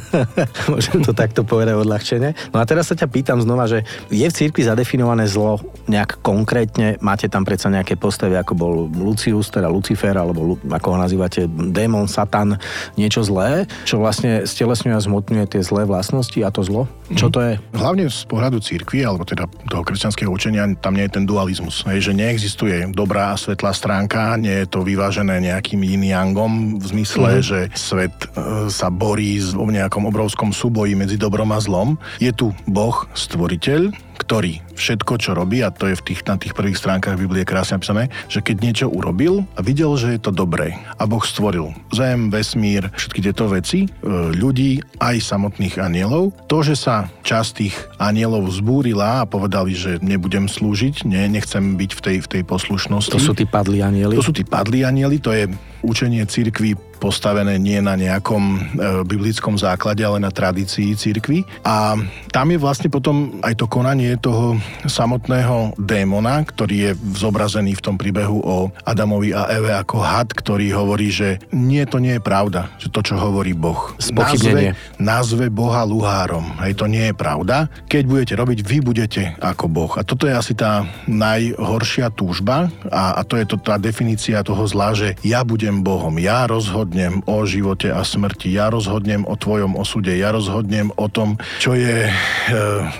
Môžem 0.72 1.02
to 1.02 1.12
takto 1.12 1.42
povedať 1.44 1.76
odľahčene. 1.76 2.54
No 2.54 2.62
a 2.62 2.64
teraz 2.64 2.88
sa 2.88 2.96
ťa 2.96 3.10
pýtam 3.10 3.42
znova, 3.42 3.66
že 3.66 3.82
je 4.08 4.24
v 4.24 4.32
cirkvi 4.32 4.62
zadefinované 4.64 5.26
zlo 5.26 5.58
nejak 5.90 6.22
konkrétne? 6.22 6.96
Máte 7.02 7.26
tam 7.26 7.42
predsa 7.42 7.66
nejaké 7.68 7.98
postavy, 7.98 8.38
ako 8.38 8.52
bol 8.54 8.72
Lucius, 8.86 9.50
teda 9.50 9.66
Lucifer, 9.66 10.14
alebo 10.22 10.56
ako 10.62 10.88
ho 10.94 10.98
nazývate, 10.98 11.50
démon, 11.50 12.06
satan, 12.06 12.56
niečo 12.94 13.26
zlé, 13.26 13.66
čo 13.82 13.98
vlastne 13.98 14.46
stelesňuje 14.46 14.94
a 14.94 15.02
zmotňuje 15.02 15.44
tie 15.50 15.62
zlé 15.66 15.82
vlastnosti 15.84 16.38
a 16.38 16.54
to 16.54 16.62
zlo? 16.62 16.82
Čo 17.12 17.28
to 17.28 17.44
je? 17.44 17.52
Hlavne 17.76 18.08
z 18.08 18.24
pohľadu 18.24 18.62
církvy, 18.62 19.04
alebo 19.04 19.26
teda 19.28 19.44
toho 19.68 19.84
kresťanského 19.84 20.32
učenia, 20.32 20.64
tam 20.80 20.96
nie 20.96 21.04
je 21.04 21.20
ten 21.20 21.24
dualizmus. 21.28 21.84
Hej, 21.84 22.08
že 22.08 22.12
neexistuje 22.16 22.88
dobrá 22.94 23.36
a 23.36 23.40
svetlá 23.40 23.76
stránka, 23.76 24.40
nie 24.40 24.64
je 24.64 24.66
to 24.70 24.80
vyvážené 24.80 25.42
nejakým 25.44 25.82
yin 25.84 26.08
yangom 26.08 26.80
v 26.80 26.84
zmysle, 26.88 27.30
mm. 27.40 27.44
že 27.44 27.58
svet 27.76 28.14
e, 28.32 28.72
sa 28.72 28.88
borí 28.88 29.42
v 29.42 29.72
nejakom 29.76 30.08
obrovskom 30.08 30.54
súboji 30.54 30.96
medzi 30.96 31.20
dobrom 31.20 31.52
a 31.52 31.60
zlom. 31.60 32.00
Je 32.16 32.32
tu 32.32 32.54
Boh, 32.64 32.96
stvoriteľ, 33.12 33.92
ktorý 34.18 34.62
všetko, 34.76 35.12
čo 35.20 35.36
robí, 35.36 35.62
a 35.62 35.70
to 35.70 35.88
je 35.88 35.96
v 35.98 36.04
tých, 36.12 36.20
na 36.26 36.36
tých 36.36 36.56
prvých 36.56 36.78
stránkach 36.80 37.20
Biblie 37.20 37.46
krásne 37.46 37.78
napísané, 37.78 38.08
že 38.26 38.42
keď 38.42 38.56
niečo 38.60 38.86
urobil 38.90 39.44
a 39.56 39.60
videl, 39.64 39.94
že 39.96 40.16
je 40.16 40.20
to 40.20 40.32
dobré 40.34 40.76
a 40.98 41.04
Boh 41.06 41.22
stvoril 41.22 41.72
zem, 41.94 42.28
vesmír, 42.32 42.90
všetky 42.96 43.20
tieto 43.22 43.48
veci, 43.48 43.86
e, 43.86 43.88
ľudí, 44.34 44.82
aj 44.98 45.16
samotných 45.22 45.78
anielov, 45.78 46.34
to, 46.48 46.64
že 46.64 46.74
sa 46.78 47.10
časť 47.22 47.50
tých 47.56 47.76
anielov 47.98 48.48
zbúrila 48.50 49.22
a 49.22 49.28
povedali, 49.28 49.74
že 49.76 49.98
nebudem 50.02 50.46
slúžiť, 50.50 51.04
nie, 51.06 51.28
nechcem 51.30 51.78
byť 51.78 51.90
v 51.92 52.00
tej, 52.00 52.16
v 52.24 52.28
tej 52.38 52.42
poslušnosti. 52.46 53.14
To 53.14 53.22
sú 53.22 53.34
tí 53.36 53.46
padli 53.46 53.82
anieli? 53.82 54.14
To 54.16 54.24
sú 54.24 54.34
tí 54.34 54.42
padli 54.46 54.82
anieli, 54.82 55.18
to 55.18 55.30
je 55.34 55.50
učenie 55.82 56.22
cirkvi 56.26 56.78
postavené 57.02 57.58
nie 57.58 57.82
na 57.82 57.98
nejakom 57.98 58.42
e, 58.54 58.58
biblickom 59.02 59.58
základe, 59.58 60.06
ale 60.06 60.22
na 60.22 60.30
tradícii 60.30 60.94
cirkvi. 60.94 61.42
A 61.66 61.98
tam 62.30 62.46
je 62.54 62.62
vlastne 62.62 62.86
potom 62.86 63.42
aj 63.42 63.58
to 63.58 63.66
konanie 63.66 64.14
toho 64.22 64.54
samotného 64.86 65.74
démona, 65.74 66.46
ktorý 66.46 66.76
je 66.78 66.92
zobrazený 67.18 67.74
v 67.74 67.82
tom 67.82 67.98
príbehu 67.98 68.38
o 68.38 68.70
Adamovi 68.86 69.34
a 69.34 69.50
Eve 69.50 69.74
ako 69.74 69.98
had, 69.98 70.30
ktorý 70.30 70.70
hovorí, 70.70 71.10
že 71.10 71.42
nie, 71.50 71.82
to 71.90 71.98
nie 71.98 72.16
je 72.16 72.22
pravda, 72.22 72.70
že 72.78 72.86
to, 72.94 73.02
čo 73.02 73.18
hovorí 73.18 73.50
Boh. 73.50 73.98
Nazve, 74.14 74.78
nazve 75.02 75.50
Boha 75.50 75.82
luhárom. 75.82 76.62
Hej, 76.62 76.78
to 76.78 76.86
nie 76.86 77.10
je 77.10 77.14
pravda. 77.18 77.66
Keď 77.90 78.02
budete 78.06 78.34
robiť, 78.38 78.58
vy 78.62 78.78
budete 78.78 79.22
ako 79.42 79.66
Boh. 79.66 79.92
A 79.98 80.06
toto 80.06 80.30
je 80.30 80.38
asi 80.38 80.54
tá 80.54 80.86
najhoršia 81.10 82.14
túžba 82.14 82.70
a, 82.86 83.18
a 83.18 83.26
to 83.26 83.34
je 83.34 83.44
to 83.50 83.58
tá 83.58 83.74
definícia 83.74 84.46
toho 84.46 84.62
zla, 84.70 84.94
že 84.94 85.18
ja 85.26 85.42
budem 85.42 85.82
Bohom, 85.82 86.14
ja 86.22 86.46
rozhodnem 86.46 86.91
rozhodnem 86.92 87.24
o 87.24 87.40
živote 87.48 87.88
a 87.88 88.04
smrti, 88.04 88.52
ja 88.52 88.68
rozhodnem 88.68 89.24
o 89.24 89.32
tvojom 89.32 89.80
osude, 89.80 90.12
ja 90.12 90.28
rozhodnem 90.28 90.92
o 91.00 91.08
tom, 91.08 91.40
čo 91.56 91.72
je 91.72 92.04
e, 92.04 92.12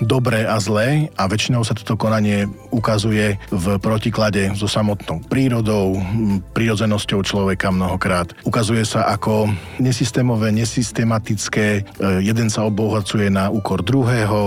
dobré 0.01 0.49
a 0.49 0.57
zlé 0.57 1.13
a 1.13 1.29
väčšinou 1.29 1.61
sa 1.61 1.77
toto 1.77 1.93
konanie 1.93 2.49
ukazuje 2.73 3.37
v 3.53 3.65
protiklade 3.77 4.49
so 4.57 4.65
samotnou 4.65 5.21
prírodou, 5.29 6.01
prírodzenosťou 6.57 7.21
človeka 7.21 7.69
mnohokrát. 7.69 8.33
Ukazuje 8.41 8.81
sa 8.81 9.05
ako 9.13 9.53
nesystémové, 9.77 10.49
nesystematické, 10.49 11.67
e, 11.77 11.81
jeden 12.25 12.49
sa 12.49 12.65
obohacuje 12.65 13.29
na 13.29 13.53
úkor 13.53 13.85
druhého, 13.85 14.41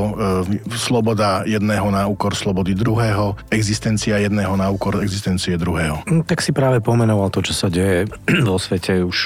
e, 0.59 0.75
sloboda 0.75 1.47
jedného 1.47 1.87
na 1.95 2.11
úkor 2.11 2.35
slobody 2.35 2.75
druhého, 2.75 3.39
existencia 3.55 4.19
jedného 4.19 4.59
na 4.59 4.75
úkor 4.75 4.99
existencie 5.07 5.55
druhého. 5.55 6.03
Hm, 6.03 6.27
tak 6.27 6.43
si 6.43 6.51
práve 6.51 6.83
pomenoval 6.83 7.31
to, 7.31 7.47
čo 7.47 7.55
sa 7.55 7.71
deje 7.71 8.11
vo 8.51 8.59
svete 8.59 9.07
už 9.07 9.26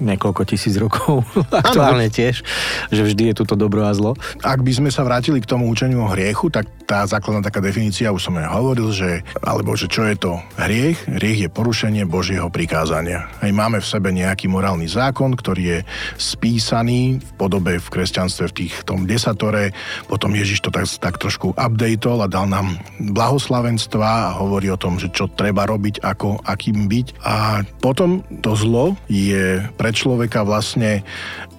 niekoľko 0.00 0.42
tisíc 0.48 0.74
rokov, 0.80 1.22
aktuálne 1.62 2.08
tiež, 2.08 2.42
že 2.88 3.02
vždy 3.04 3.32
je 3.32 3.34
tu 3.38 3.44
to 3.46 3.54
dobro 3.54 3.86
a 3.86 3.92
zlo. 3.92 4.16
Ak 4.40 4.64
by 4.64 4.72
sme 4.72 4.90
sa 4.90 5.04
vrátili 5.04 5.38
k 5.38 5.48
tomu 5.48 5.68
učeniu 5.68 6.04
o 6.04 6.12
hriechu, 6.12 6.48
tak 6.48 6.66
tá 6.88 7.06
základná 7.06 7.44
taká 7.44 7.62
definícia, 7.62 8.10
už 8.10 8.32
som 8.32 8.40
aj 8.40 8.50
hovoril, 8.50 8.90
že, 8.90 9.22
alebo 9.44 9.78
že 9.78 9.86
čo 9.86 10.02
je 10.08 10.16
to 10.18 10.42
hriech? 10.58 10.98
Hriech 11.06 11.46
je 11.46 11.50
porušenie 11.52 12.02
Božieho 12.08 12.50
prikázania. 12.50 13.30
Aj 13.38 13.52
máme 13.54 13.78
v 13.78 13.86
sebe 13.86 14.10
nejaký 14.10 14.50
morálny 14.50 14.90
zákon, 14.90 15.38
ktorý 15.38 15.62
je 15.62 15.78
spísaný 16.18 17.22
v 17.22 17.30
podobe 17.38 17.78
v 17.78 17.86
kresťanstve 17.86 18.44
v 18.50 18.56
tých 18.66 18.74
tom 18.82 19.06
desatore, 19.06 19.70
potom 20.10 20.34
Ježiš 20.34 20.66
to 20.66 20.70
tak, 20.74 20.90
tak 20.98 21.14
trošku 21.22 21.54
updateol 21.54 22.26
a 22.26 22.32
dal 22.32 22.50
nám 22.50 22.74
blahoslavenstva 22.98 24.34
a 24.34 24.34
hovorí 24.42 24.72
o 24.72 24.80
tom, 24.80 24.98
že 24.98 25.12
čo 25.14 25.30
treba 25.30 25.70
robiť, 25.70 26.02
ako, 26.02 26.42
akým 26.42 26.90
byť. 26.90 27.06
A 27.22 27.62
potom 27.78 28.26
to 28.42 28.58
zlo 28.58 28.98
je 29.06 29.62
pre 29.78 29.89
človeka 29.92 30.42
vlastne 30.42 31.04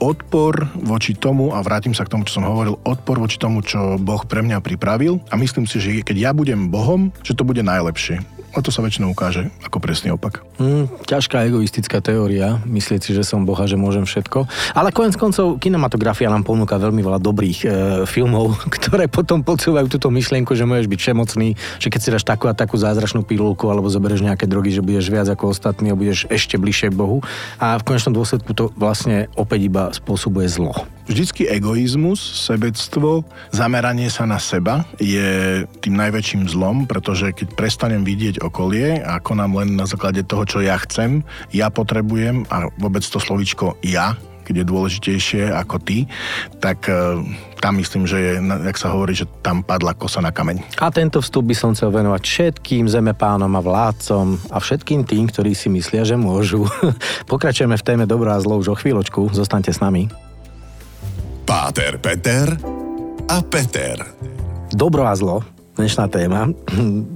odpor 0.02 0.68
voči 0.82 1.14
tomu, 1.14 1.54
a 1.54 1.62
vrátim 1.62 1.94
sa 1.94 2.04
k 2.04 2.12
tomu, 2.12 2.26
čo 2.26 2.42
som 2.42 2.50
hovoril, 2.50 2.80
odpor 2.84 3.22
voči 3.22 3.38
tomu, 3.38 3.62
čo 3.62 3.96
Boh 4.02 4.24
pre 4.26 4.42
mňa 4.42 4.60
pripravil 4.60 5.22
a 5.30 5.38
myslím 5.38 5.70
si, 5.70 5.78
že 5.78 6.02
keď 6.02 6.18
ja 6.18 6.32
budem 6.34 6.74
Bohom, 6.74 7.14
že 7.22 7.38
to 7.38 7.46
bude 7.46 7.62
najlepšie. 7.62 8.41
A 8.52 8.60
to 8.60 8.68
sa 8.68 8.84
väčšinou 8.84 9.16
ukáže 9.16 9.48
ako 9.64 9.80
presný 9.80 10.12
opak. 10.12 10.44
Mm, 10.60 10.92
ťažká 11.08 11.48
egoistická 11.48 12.04
teória, 12.04 12.60
myslieť 12.68 13.02
si, 13.02 13.12
že 13.16 13.24
som 13.24 13.48
Boha, 13.48 13.64
že 13.64 13.80
môžem 13.80 14.04
všetko. 14.04 14.44
Ale 14.76 14.92
konec 14.92 15.16
koncov 15.16 15.56
kinematografia 15.64 16.28
nám 16.28 16.44
ponúka 16.44 16.76
veľmi 16.76 17.00
veľa 17.00 17.20
dobrých 17.24 17.60
e, 17.64 17.68
filmov, 18.04 18.60
ktoré 18.76 19.08
potom 19.08 19.42
podsúvajú 19.42 19.88
túto 19.88 20.12
myšlienku, 20.12 20.52
že 20.52 20.68
môžeš 20.68 20.88
byť 20.92 21.00
všemocný, 21.00 21.50
že 21.80 21.88
keď 21.88 22.00
si 22.04 22.10
dáš 22.12 22.28
takú 22.28 22.52
a 22.52 22.54
takú 22.54 22.76
zázračnú 22.76 23.24
pilulku 23.24 23.72
alebo 23.72 23.88
zoberieš 23.88 24.28
nejaké 24.28 24.46
drogy, 24.52 24.76
že 24.76 24.84
budeš 24.84 25.08
viac 25.08 25.28
ako 25.32 25.56
ostatní 25.56 25.96
a 25.96 26.00
budeš 26.00 26.28
ešte 26.28 26.60
bližšie 26.60 26.92
k 26.92 27.00
Bohu. 27.00 27.24
A 27.56 27.80
v 27.80 27.88
konečnom 27.88 28.12
dôsledku 28.12 28.52
to 28.52 28.76
vlastne 28.76 29.32
opäť 29.40 29.72
iba 29.72 29.84
spôsobuje 29.96 30.52
zlo. 30.52 30.76
Vždycky 31.10 31.50
egoizmus, 31.50 32.22
sebectvo, 32.22 33.26
zameranie 33.50 34.08
sa 34.14 34.30
na 34.30 34.38
seba 34.38 34.86
je 35.02 35.64
tým 35.82 35.98
najväčším 35.98 36.46
zlom, 36.46 36.86
pretože 36.86 37.34
keď 37.34 37.58
prestanem 37.58 38.06
vidieť 38.06 38.42
okolie 38.46 39.02
a 39.02 39.18
konám 39.18 39.62
len 39.64 39.74
na 39.74 39.90
základe 39.90 40.22
toho, 40.26 40.46
čo 40.46 40.60
ja 40.62 40.78
chcem, 40.78 41.26
ja 41.50 41.74
potrebujem 41.74 42.46
a 42.54 42.70
vôbec 42.78 43.02
to 43.02 43.18
slovičko 43.18 43.82
ja, 43.82 44.14
keď 44.46 44.56
je 44.62 44.66
dôležitejšie 44.68 45.44
ako 45.54 45.80
ty, 45.80 46.10
tak 46.60 46.90
e, 46.90 47.24
tam 47.62 47.74
myslím, 47.78 48.10
že 48.10 48.18
je, 48.20 48.34
jak 48.42 48.78
sa 48.78 48.92
hovorí, 48.92 49.14
že 49.16 49.30
tam 49.46 49.62
padla 49.64 49.94
kosa 49.94 50.20
na 50.20 50.34
kameň. 50.34 50.82
A 50.82 50.92
tento 50.92 51.22
vstup 51.22 51.48
by 51.48 51.56
som 51.56 51.72
chcel 51.72 51.94
venovať 51.94 52.22
všetkým 52.26 52.90
zemepánom 52.90 53.54
a 53.54 53.62
vládcom 53.62 54.52
a 54.52 54.58
všetkým 54.60 55.06
tým, 55.06 55.30
ktorí 55.30 55.54
si 55.56 55.70
myslia, 55.72 56.04
že 56.04 56.18
môžu. 56.18 56.66
Pokračujeme 57.32 57.78
v 57.78 57.86
téme 57.86 58.06
dobrá 58.10 58.36
a 58.36 58.44
zlo 58.44 58.60
už 58.60 58.74
o 58.74 58.76
chvíľočku. 58.76 59.32
Zostaňte 59.32 59.72
s 59.72 59.80
nami. 59.80 60.31
Páter 61.46 62.00
Peter 62.00 62.58
a 63.28 63.42
Peter. 63.42 64.06
Dobro 64.72 65.08
a 65.08 65.16
zlo 65.16 65.61
dnešná 65.76 66.06
téma. 66.12 66.52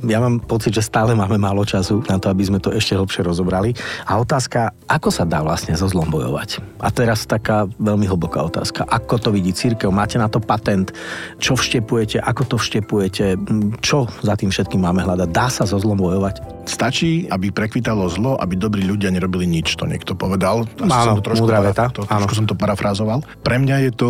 Ja 0.06 0.22
mám 0.22 0.38
pocit, 0.38 0.72
že 0.72 0.86
stále 0.86 1.18
máme 1.18 1.36
málo 1.42 1.66
času 1.66 2.06
na 2.06 2.22
to, 2.22 2.30
aby 2.30 2.46
sme 2.46 2.62
to 2.62 2.70
ešte 2.70 2.94
hlbšie 2.94 3.26
rozobrali. 3.26 3.74
A 4.06 4.22
otázka, 4.22 4.70
ako 4.86 5.10
sa 5.10 5.26
dá 5.26 5.42
vlastne 5.42 5.74
so 5.74 5.90
zlom 5.90 6.08
bojovať? 6.14 6.62
A 6.78 6.94
teraz 6.94 7.26
taká 7.26 7.66
veľmi 7.82 8.06
hlboká 8.06 8.46
otázka. 8.46 8.86
Ako 8.86 9.18
to 9.18 9.34
vidí 9.34 9.50
církev? 9.50 9.90
Máte 9.90 10.22
na 10.22 10.30
to 10.30 10.38
patent? 10.38 10.94
Čo 11.42 11.58
vštepujete? 11.58 12.22
Ako 12.22 12.46
to 12.46 12.56
vštepujete? 12.62 13.36
Čo 13.82 14.06
za 14.22 14.38
tým 14.38 14.54
všetkým 14.54 14.80
máme 14.86 15.02
hľadať? 15.02 15.30
Dá 15.34 15.50
sa 15.50 15.66
so 15.66 15.82
zlom 15.82 15.98
bojovať? 15.98 16.70
Stačí, 16.70 17.26
aby 17.34 17.50
prekvitalo 17.50 18.06
zlo, 18.14 18.38
aby 18.38 18.54
dobrí 18.56 18.86
ľudia 18.86 19.10
nerobili 19.10 19.50
nič. 19.50 19.74
To 19.82 19.90
niekto 19.90 20.14
povedal. 20.14 20.70
Áno, 20.86 21.18
som 21.18 21.18
to 21.18 21.26
trošku, 21.34 21.50
múdra 21.50 21.66
veta. 21.66 21.90
To, 21.98 22.06
trošku 22.06 22.38
som 22.38 22.46
to 22.46 22.54
parafrázoval. 22.54 23.26
Pre 23.42 23.58
mňa 23.58 23.90
je 23.90 23.92
to 23.92 24.10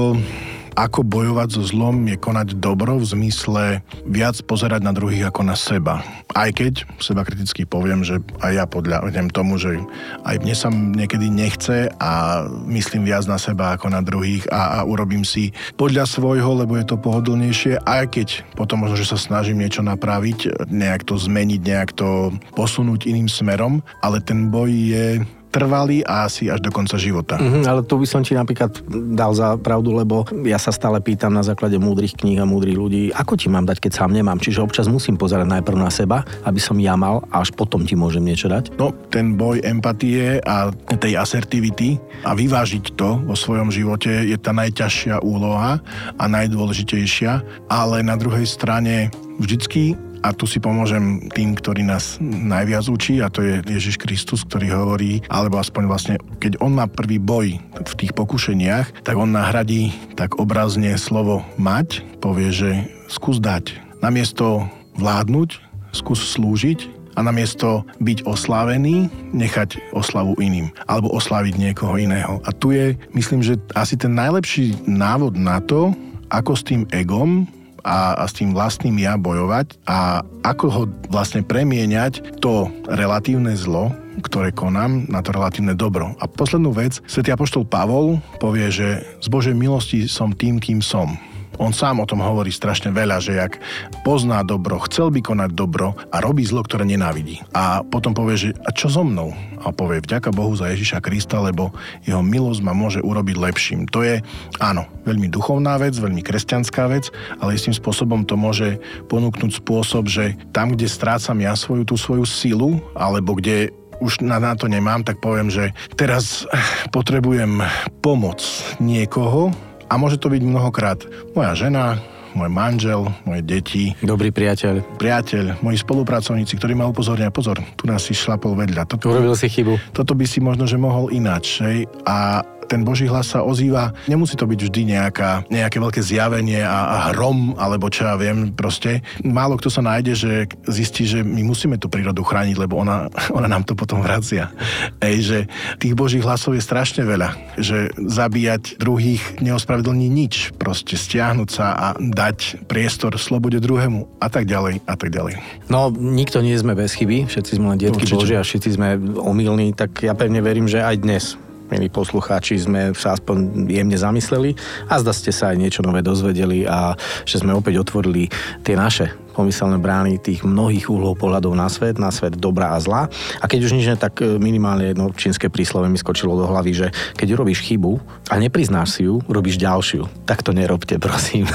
ako 0.75 1.07
bojovať 1.07 1.55
so 1.55 1.63
zlom 1.63 2.03
je 2.11 2.19
konať 2.19 2.59
dobro 2.59 2.99
v 2.99 3.07
zmysle 3.07 3.63
viac 4.05 4.35
pozerať 4.43 4.83
na 4.83 4.91
druhých 4.91 5.31
ako 5.31 5.41
na 5.47 5.55
seba. 5.55 6.03
Aj 6.35 6.51
keď 6.51 6.83
seba 6.99 7.23
kriticky 7.23 7.63
poviem, 7.63 8.03
že 8.03 8.19
aj 8.43 8.51
ja 8.51 8.65
podľahnem 8.67 9.31
tomu, 9.31 9.55
že 9.55 9.79
aj 10.27 10.35
mne 10.43 10.55
sa 10.55 10.67
niekedy 10.69 11.31
nechce 11.31 11.87
a 11.95 12.43
myslím 12.67 13.07
viac 13.07 13.23
na 13.25 13.39
seba 13.39 13.79
ako 13.79 13.87
na 13.87 14.03
druhých 14.03 14.43
a, 14.51 14.83
a 14.83 14.87
urobím 14.87 15.23
si 15.23 15.55
podľa 15.79 16.03
svojho, 16.03 16.59
lebo 16.59 16.75
je 16.75 16.85
to 16.85 16.99
pohodlnejšie, 16.99 17.79
aj 17.87 18.11
keď 18.11 18.27
potom 18.59 18.83
možno, 18.83 18.99
že 18.99 19.15
sa 19.15 19.17
snažím 19.17 19.63
niečo 19.63 19.79
napraviť, 19.79 20.67
nejak 20.67 21.07
to 21.07 21.15
zmeniť, 21.15 21.61
nejak 21.63 21.95
to 21.95 22.35
posunúť 22.53 23.07
iným 23.07 23.31
smerom, 23.31 23.79
ale 24.03 24.19
ten 24.19 24.51
boj 24.51 24.69
je 24.69 25.23
trvalý 25.55 26.03
a 26.03 26.27
asi 26.27 26.51
až 26.51 26.59
do 26.59 26.67
konca 26.67 26.99
života. 26.99 27.39
Mm-hmm, 27.39 27.63
ale 27.63 27.87
tu 27.87 27.95
by 27.95 28.03
som 28.03 28.19
ti 28.19 28.35
napríklad 28.35 28.75
dal 29.15 29.31
za 29.31 29.55
pravdu, 29.55 29.95
lebo 29.95 30.27
ja 30.43 30.59
sa 30.59 30.75
stále 30.75 30.99
pýtam 30.99 31.31
na 31.31 31.47
základe 31.47 31.79
múdrych 31.79 32.11
kníh 32.19 32.43
a 32.43 32.43
múdrych 32.43 32.75
ľudí, 32.75 33.03
ako 33.15 33.39
ti 33.39 33.47
mám 33.47 33.63
dať, 33.63 33.79
keď 33.79 33.91
sám 33.95 34.11
nemám. 34.11 34.43
Čiže 34.43 34.59
občas 34.59 34.91
musím 34.91 35.15
pozerať 35.15 35.47
najprv 35.47 35.77
na 35.79 35.87
seba, 35.87 36.27
aby 36.43 36.59
som 36.59 36.75
ja 36.75 36.99
mal 36.99 37.23
a 37.31 37.39
až 37.39 37.55
potom 37.55 37.87
ti 37.87 37.95
môžem 37.95 38.27
niečo 38.27 38.51
dať. 38.51 38.75
No, 38.75 38.91
ten 39.07 39.39
boj 39.39 39.63
empatie 39.63 40.43
a 40.43 40.75
tej 40.99 41.15
asertivity 41.15 41.95
a 42.27 42.35
vyvážiť 42.35 42.99
to 42.99 43.23
vo 43.23 43.35
svojom 43.37 43.71
živote 43.71 44.11
je 44.27 44.35
tá 44.35 44.51
najťažšia 44.51 45.23
úloha 45.23 45.79
a 46.19 46.23
najdôležitejšia, 46.27 47.31
ale 47.71 48.03
na 48.03 48.19
druhej 48.19 48.43
strane 48.43 49.13
vždycky 49.39 49.95
a 50.25 50.33
tu 50.33 50.49
si 50.49 50.57
pomôžem 50.57 51.29
tým, 51.29 51.53
ktorí 51.53 51.85
nás 51.85 52.17
najviac 52.25 52.89
učí 52.89 53.21
a 53.21 53.29
to 53.29 53.45
je 53.45 53.61
Ježiš 53.69 54.01
Kristus, 54.01 54.41
ktorý 54.41 54.73
hovorí, 54.73 55.21
alebo 55.29 55.61
aspoň 55.61 55.83
vlastne, 55.85 56.15
keď 56.41 56.57
on 56.65 56.73
má 56.73 56.89
prvý 56.89 57.21
boj 57.21 57.61
v 57.61 57.93
tých 57.93 58.17
pokušeniach, 58.17 59.05
tak 59.05 59.15
on 59.21 59.37
nahradí 59.37 59.93
tak 60.17 60.41
obrazne 60.41 60.97
slovo 60.97 61.45
mať, 61.61 62.01
povie, 62.25 62.49
že 62.49 62.89
skús 63.05 63.37
dať. 63.37 63.77
Namiesto 64.01 64.65
vládnuť, 64.97 65.61
skús 65.93 66.25
slúžiť 66.33 66.89
a 67.15 67.21
namiesto 67.21 67.85
byť 68.01 68.25
oslávený, 68.25 69.07
nechať 69.31 69.93
oslavu 69.93 70.33
iným 70.41 70.73
alebo 70.89 71.13
osláviť 71.13 71.53
niekoho 71.55 72.01
iného. 72.01 72.41
A 72.43 72.51
tu 72.51 72.73
je, 72.73 72.97
myslím, 73.13 73.45
že 73.45 73.61
asi 73.77 73.93
ten 73.93 74.17
najlepší 74.17 74.89
návod 74.89 75.37
na 75.37 75.61
to, 75.61 75.93
ako 76.33 76.51
s 76.57 76.65
tým 76.65 76.83
egom 76.89 77.45
a, 77.85 78.17
a 78.17 78.23
s 78.25 78.33
tým 78.33 78.57
vlastným 78.57 78.97
ja 78.97 79.13
bojovať 79.13 79.77
a 79.85 80.25
ako 80.41 80.65
ho 80.73 80.83
vlastne 81.13 81.45
premieňať 81.45 82.41
to 82.41 82.73
relatívne 82.89 83.53
zlo, 83.53 83.93
ktoré 84.25 84.49
konám, 84.49 85.05
na 85.05 85.21
to 85.21 85.29
relatívne 85.29 85.77
dobro. 85.77 86.17
A 86.17 86.25
poslednú 86.25 86.73
vec, 86.73 86.97
svätý 87.05 87.29
Apoštol 87.29 87.69
Pavol 87.69 88.17
povie, 88.41 88.73
že 88.73 89.05
z 89.21 89.27
Božej 89.29 89.53
milosti 89.53 90.09
som 90.09 90.33
tým, 90.33 90.57
kým 90.57 90.81
som. 90.81 91.13
On 91.55 91.71
sám 91.71 92.03
o 92.03 92.09
tom 92.09 92.19
hovorí 92.19 92.51
strašne 92.51 92.91
veľa, 92.91 93.23
že 93.23 93.39
jak 93.39 93.59
pozná 94.03 94.43
dobro, 94.43 94.75
chcel 94.91 95.07
by 95.07 95.23
konať 95.23 95.55
dobro 95.55 95.95
a 96.11 96.19
robí 96.19 96.43
zlo, 96.43 96.59
ktoré 96.63 96.83
nenávidí. 96.83 97.39
A 97.55 97.79
potom 97.79 98.11
povie, 98.11 98.35
že 98.35 98.49
a 98.67 98.75
čo 98.75 98.91
so 98.91 99.07
mnou? 99.07 99.31
A 99.65 99.73
povie, 99.73 99.97
vďaka 99.99 100.29
Bohu 100.29 100.53
za 100.53 100.69
Ježiša 100.69 101.01
Krista, 101.01 101.41
lebo 101.41 101.73
jeho 102.05 102.21
milosť 102.21 102.61
ma 102.61 102.77
môže 102.77 103.01
urobiť 103.01 103.35
lepším. 103.35 103.89
To 103.89 104.05
je, 104.05 104.21
áno, 104.61 104.85
veľmi 105.09 105.25
duchovná 105.27 105.81
vec, 105.81 105.97
veľmi 105.97 106.21
kresťanská 106.21 106.85
vec, 106.87 107.09
ale 107.41 107.57
istým 107.57 107.73
spôsobom 107.73 108.23
to 108.29 108.37
môže 108.37 108.77
ponúknuť 109.09 109.65
spôsob, 109.65 110.05
že 110.05 110.37
tam, 110.53 110.77
kde 110.77 110.85
strácam 110.85 111.41
ja 111.41 111.57
svoju 111.57 111.83
tú 111.83 111.97
svoju 111.97 112.29
silu, 112.29 112.77
alebo 112.93 113.33
kde 113.33 113.73
už 114.03 114.21
na, 114.21 114.37
na 114.37 114.53
to 114.53 114.69
nemám, 114.69 115.01
tak 115.01 115.17
poviem, 115.23 115.49
že 115.49 115.73
teraz 115.97 116.45
potrebujem 116.93 117.63
pomoc 118.05 118.43
niekoho, 118.77 119.49
a 119.85 120.01
môže 120.01 120.17
to 120.17 120.33
byť 120.33 120.41
mnohokrát 120.41 120.99
moja 121.37 121.53
žena, 121.53 122.01
môj 122.35 122.51
manžel, 122.51 123.07
moje 123.23 123.41
deti. 123.41 123.83
Dobrý 124.03 124.29
priateľ. 124.29 124.99
Priateľ, 124.99 125.63
moji 125.63 125.79
spolupracovníci, 125.79 126.59
ktorí 126.59 126.75
ma 126.75 126.85
upozornia, 126.85 127.31
pozor, 127.31 127.63
tu 127.79 127.87
nás 127.87 128.03
si 128.03 128.11
šlapol 128.11 128.53
vedľa. 128.59 128.85
Toto, 128.85 129.09
Urobil 129.09 129.33
si 129.39 129.47
chybu. 129.47 129.95
Toto 129.95 130.13
by 130.13 130.25
si 130.27 130.43
možno, 130.43 130.67
že 130.67 130.75
mohol 130.75 131.09
ináč. 131.15 131.63
Hej? 131.63 131.87
A 132.03 132.43
ten 132.65 132.81
Boží 132.81 133.05
hlas 133.05 133.31
sa 133.31 133.45
ozýva. 133.45 133.93
Nemusí 134.09 134.33
to 134.33 134.49
byť 134.49 134.59
vždy 134.67 134.81
nejaká, 134.97 135.45
nejaké 135.47 135.77
veľké 135.77 136.01
zjavenie 136.01 136.61
a, 136.65 136.79
a 136.89 136.97
hrom, 137.13 137.53
alebo 137.55 137.87
čo 137.89 138.09
ja 138.09 138.15
viem, 138.17 138.51
proste. 138.51 139.05
Málo 139.21 139.55
kto 139.55 139.69
sa 139.69 139.85
nájde, 139.85 140.13
že 140.17 140.31
zistí, 140.67 141.05
že 141.05 141.21
my 141.21 141.45
musíme 141.45 141.77
tú 141.77 141.87
prírodu 141.87 142.25
chrániť, 142.25 142.55
lebo 142.57 142.81
ona, 142.81 143.07
ona 143.37 143.47
nám 143.47 143.63
to 143.63 143.77
potom 143.77 144.01
vracia. 144.01 144.51
Ej, 144.99 145.17
že 145.21 145.37
tých 145.77 145.93
Božích 145.93 146.25
hlasov 146.25 146.57
je 146.57 146.63
strašne 146.63 147.05
veľa. 147.05 147.57
Že 147.57 147.95
zabíjať 147.95 148.81
druhých 148.81 149.39
neospravedlní 149.39 150.09
nič. 150.09 150.51
Proste 150.57 150.97
stiahnuť 150.97 151.49
sa 151.49 151.65
a 151.75 151.87
dať 151.97 152.65
priestor 152.65 153.15
slobode 153.21 153.61
druhému 153.61 154.19
a 154.19 154.27
tak 154.27 154.49
ďalej 154.49 154.81
a 154.83 154.93
tak 154.97 155.13
ďalej. 155.13 155.37
No, 155.69 155.93
nikto 155.93 156.41
nie 156.41 156.57
sme 156.57 156.73
bez 156.73 156.97
chyby, 156.97 157.29
všetci 157.29 157.51
sme 157.57 157.75
len 157.75 157.79
detky 157.79 158.05
Boží 158.09 158.35
a 158.35 158.43
všetci 158.43 158.69
sme 158.75 158.97
omylní, 159.19 159.73
tak 159.77 160.01
ja 160.01 160.17
pevne 160.17 160.41
verím, 160.41 160.65
že 160.65 160.81
aj 160.81 160.95
dnes 161.01 161.25
milí 161.69 161.89
poslucháči, 161.89 162.61
sme 162.61 162.93
sa 162.93 163.17
aspoň 163.17 163.67
jemne 163.69 163.97
zamysleli 163.97 164.53
a 164.85 165.01
zda 165.01 165.13
ste 165.13 165.31
sa 165.33 165.51
aj 165.51 165.57
niečo 165.57 165.81
nové 165.81 166.05
dozvedeli 166.05 166.65
a 166.69 166.93
že 167.25 167.41
sme 167.41 167.57
opäť 167.57 167.81
otvorili 167.81 168.29
tie 168.61 168.77
naše 168.77 169.09
pomyselné 169.35 169.75
brány 169.83 170.15
tých 170.23 170.47
mnohých 170.47 170.87
uhlov 170.87 171.19
pohľadov 171.19 171.51
na 171.59 171.67
svet, 171.67 171.99
na 171.99 172.07
svet 172.07 172.39
dobrá 172.39 172.71
a 172.71 172.79
zla. 172.79 173.11
A 173.43 173.45
keď 173.51 173.67
už 173.67 173.75
nič 173.75 173.85
ne, 173.91 173.99
tak 173.99 174.23
e, 174.23 174.39
minimálne 174.39 174.95
jedno 174.95 175.11
čínske 175.11 175.51
príslove 175.51 175.91
mi 175.91 175.99
skočilo 175.99 176.39
do 176.39 176.47
hlavy, 176.47 176.71
že 176.71 176.87
keď 177.19 177.35
urobíš 177.35 177.67
chybu 177.67 177.99
a 178.31 178.39
nepriznáš 178.39 178.95
si 178.95 179.01
ju, 179.11 179.19
robíš 179.27 179.59
ďalšiu. 179.59 180.07
Tak 180.23 180.39
to 180.39 180.55
nerobte, 180.55 180.95
prosím. 181.03 181.51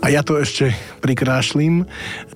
A 0.00 0.08
ja 0.08 0.24
to 0.24 0.40
ešte 0.40 0.72
prikrášlim. 1.04 1.84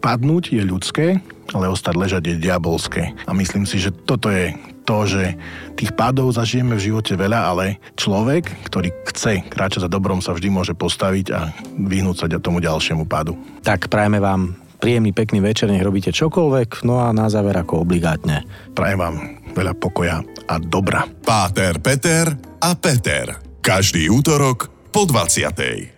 Padnúť 0.00 0.52
je 0.52 0.62
ľudské, 0.64 1.06
ale 1.52 1.72
ostať 1.72 1.94
ležať 1.96 2.22
je 2.28 2.34
diabolské. 2.36 3.16
A 3.24 3.32
myslím 3.32 3.64
si, 3.64 3.80
že 3.80 3.88
toto 3.92 4.28
je 4.28 4.52
to, 4.84 5.08
že 5.08 5.34
tých 5.74 5.96
pádov 5.96 6.36
zažijeme 6.36 6.76
v 6.76 6.92
živote 6.92 7.16
veľa, 7.16 7.40
ale 7.50 7.80
človek, 7.96 8.68
ktorý 8.68 8.92
chce 9.10 9.42
kráčať 9.48 9.88
za 9.88 9.90
dobrom, 9.90 10.20
sa 10.20 10.36
vždy 10.36 10.48
môže 10.52 10.74
postaviť 10.76 11.26
a 11.32 11.50
vyhnúť 11.80 12.16
sa 12.16 12.26
tomu 12.38 12.60
ďalšiemu 12.60 13.08
pádu. 13.08 13.34
Tak 13.64 13.88
prajeme 13.88 14.20
vám 14.20 14.54
príjemný, 14.78 15.16
pekný 15.16 15.40
večer, 15.40 15.72
nech 15.72 15.80
robíte 15.80 16.12
čokoľvek, 16.12 16.84
no 16.84 17.00
a 17.00 17.08
na 17.16 17.32
záver 17.32 17.56
ako 17.56 17.88
obligátne. 17.88 18.44
Prajem 18.76 19.00
vám 19.00 19.16
veľa 19.56 19.74
pokoja 19.80 20.20
a 20.44 20.54
dobra. 20.60 21.08
Páter, 21.24 21.80
Peter 21.80 22.28
a 22.60 22.76
Peter. 22.76 23.40
Každý 23.64 24.12
útorok 24.12 24.68
po 24.92 25.08
20. 25.08 25.93